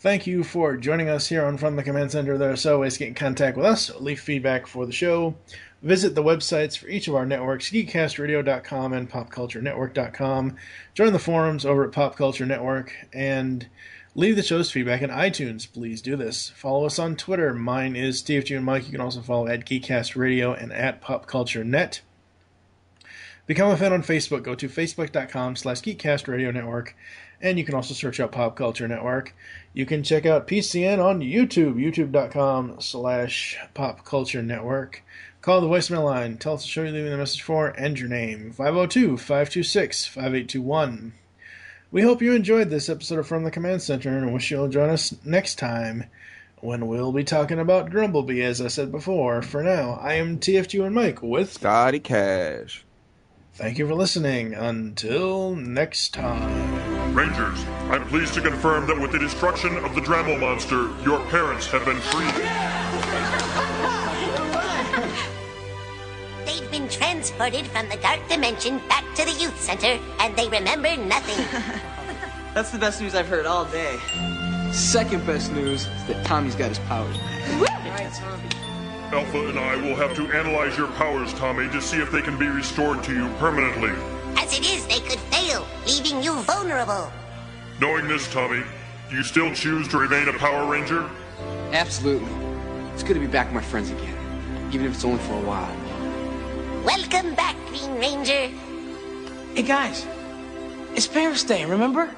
Thank 0.00 0.26
you 0.26 0.44
for 0.44 0.76
joining 0.76 1.08
us 1.08 1.28
here 1.28 1.44
on 1.44 1.58
From 1.58 1.76
the 1.76 1.82
Command 1.82 2.12
Center. 2.12 2.38
There 2.38 2.52
are 2.52 2.56
so 2.56 2.80
ways 2.80 2.94
to 2.94 3.00
get 3.00 3.08
in 3.08 3.14
contact 3.14 3.56
with 3.56 3.66
us, 3.66 3.90
leave 3.98 4.20
feedback 4.20 4.66
for 4.66 4.86
the 4.86 4.92
show, 4.92 5.34
visit 5.82 6.14
the 6.14 6.22
websites 6.22 6.78
for 6.78 6.88
each 6.88 7.08
of 7.08 7.16
our 7.16 7.26
networks, 7.26 7.70
geekcastradio.com 7.70 8.92
and 8.92 9.10
popculturenetwork.com, 9.10 10.56
join 10.94 11.12
the 11.12 11.18
forums 11.18 11.66
over 11.66 11.84
at 11.84 11.92
Pop 11.92 12.14
Culture 12.14 12.46
Network, 12.46 12.94
and 13.12 13.68
leave 14.18 14.34
the 14.34 14.42
show's 14.42 14.68
feedback 14.68 15.00
in 15.00 15.10
iTunes. 15.10 15.72
Please 15.72 16.02
do 16.02 16.16
this. 16.16 16.50
Follow 16.50 16.86
us 16.86 16.98
on 16.98 17.14
Twitter. 17.14 17.54
Mine 17.54 17.94
is 17.94 18.20
TFG 18.20 18.56
and 18.56 18.66
Mike. 18.66 18.86
You 18.86 18.90
can 18.90 19.00
also 19.00 19.20
follow 19.20 19.46
at 19.46 19.64
Geekcast 19.64 20.16
Radio 20.16 20.52
and 20.52 20.72
at 20.72 21.00
Pop 21.00 21.26
Culture 21.26 21.62
Net. 21.62 22.00
Become 23.46 23.70
a 23.70 23.76
fan 23.76 23.92
on 23.92 24.02
Facebook. 24.02 24.42
Go 24.42 24.56
to 24.56 24.68
facebook.com 24.68 25.54
slash 25.54 25.82
Geekcast 25.82 26.26
Radio 26.26 26.50
Network. 26.50 26.96
And 27.40 27.60
you 27.60 27.64
can 27.64 27.76
also 27.76 27.94
search 27.94 28.18
out 28.18 28.32
Pop 28.32 28.56
Culture 28.56 28.88
Network. 28.88 29.36
You 29.72 29.86
can 29.86 30.02
check 30.02 30.26
out 30.26 30.48
PCN 30.48 30.98
on 30.98 31.20
YouTube, 31.20 31.76
youtube.com 31.76 32.80
slash 32.80 33.56
Pop 33.72 34.04
Culture 34.04 34.42
Network. 34.42 35.04
Call 35.42 35.60
the 35.60 35.68
voicemail 35.68 36.02
line. 36.02 36.38
Tell 36.38 36.54
us 36.54 36.62
the 36.62 36.68
show 36.68 36.82
you're 36.82 36.90
leaving 36.90 37.12
the 37.12 37.18
message 37.18 37.42
for 37.42 37.68
and 37.68 37.96
your 37.96 38.08
name. 38.08 38.52
502-526-5821. 38.58 41.12
We 41.90 42.02
hope 42.02 42.20
you 42.20 42.34
enjoyed 42.34 42.68
this 42.68 42.90
episode 42.90 43.18
of 43.18 43.26
From 43.26 43.44
the 43.44 43.50
Command 43.50 43.80
Center 43.80 44.10
and 44.10 44.34
wish 44.34 44.50
you'll 44.50 44.68
join 44.68 44.90
us 44.90 45.14
next 45.24 45.58
time 45.58 46.04
when 46.60 46.86
we'll 46.86 47.12
be 47.12 47.24
talking 47.24 47.58
about 47.58 47.88
Grumblebee, 47.88 48.42
as 48.42 48.60
I 48.60 48.68
said 48.68 48.92
before. 48.92 49.40
For 49.40 49.62
now, 49.62 49.98
I 50.02 50.14
am 50.14 50.38
TFG 50.38 50.84
and 50.84 50.94
Mike 50.94 51.22
with 51.22 51.54
Scotty 51.54 51.98
Cash. 52.00 52.84
Thank 53.54 53.78
you 53.78 53.88
for 53.88 53.94
listening. 53.94 54.52
Until 54.52 55.56
next 55.56 56.12
time. 56.12 57.14
Rangers, 57.14 57.64
I'm 57.90 58.06
pleased 58.08 58.34
to 58.34 58.42
confirm 58.42 58.86
that 58.86 59.00
with 59.00 59.12
the 59.12 59.18
destruction 59.18 59.76
of 59.78 59.94
the 59.94 60.02
Dramole 60.02 60.38
monster, 60.38 60.90
your 61.04 61.20
parents 61.30 61.68
have 61.68 61.86
been 61.86 62.00
freed. 62.00 62.34
They've 62.34 62.87
transported 67.18 67.66
from 67.66 67.88
the 67.88 67.96
dark 67.96 68.20
dimension 68.28 68.78
back 68.88 69.02
to 69.16 69.24
the 69.24 69.32
youth 69.32 69.60
center, 69.60 69.98
and 70.20 70.36
they 70.36 70.48
remember 70.48 70.96
nothing. 70.96 71.44
That's 72.54 72.70
the 72.70 72.78
best 72.78 73.00
news 73.00 73.16
I've 73.16 73.26
heard 73.26 73.44
all 73.44 73.64
day. 73.64 73.98
Second 74.70 75.26
best 75.26 75.52
news 75.52 75.86
is 75.86 76.04
that 76.06 76.24
Tommy's 76.24 76.54
got 76.54 76.68
his 76.68 76.78
powers 76.80 77.16
back. 77.18 77.42
Alpha 79.12 79.48
and 79.48 79.58
I 79.58 79.74
will 79.76 79.96
have 79.96 80.14
to 80.14 80.30
analyze 80.30 80.78
your 80.78 80.86
powers, 80.92 81.32
Tommy, 81.34 81.68
to 81.70 81.82
see 81.82 81.96
if 81.96 82.12
they 82.12 82.22
can 82.22 82.38
be 82.38 82.46
restored 82.46 83.02
to 83.04 83.12
you 83.12 83.28
permanently. 83.38 83.90
As 84.36 84.56
it 84.56 84.64
is, 84.64 84.86
they 84.86 85.00
could 85.00 85.18
fail, 85.18 85.66
leaving 85.86 86.22
you 86.22 86.40
vulnerable. 86.42 87.10
Knowing 87.80 88.06
this, 88.06 88.32
Tommy, 88.32 88.62
do 89.10 89.16
you 89.16 89.24
still 89.24 89.52
choose 89.52 89.88
to 89.88 89.98
remain 89.98 90.28
a 90.28 90.34
Power 90.34 90.70
Ranger? 90.70 91.10
Absolutely. 91.72 92.30
It's 92.94 93.02
good 93.02 93.14
to 93.14 93.20
be 93.20 93.26
back 93.26 93.46
with 93.46 93.54
my 93.54 93.62
friends 93.62 93.90
again, 93.90 94.68
even 94.72 94.86
if 94.86 94.94
it's 94.94 95.04
only 95.04 95.22
for 95.24 95.32
a 95.32 95.40
while. 95.40 95.77
Welcome 96.84 97.34
back, 97.34 97.56
Green 97.68 97.94
Ranger. 97.98 98.50
Hey 99.54 99.62
guys, 99.62 100.06
it's 100.94 101.06
Paris 101.06 101.44
Day, 101.44 101.64
remember? 101.64 102.10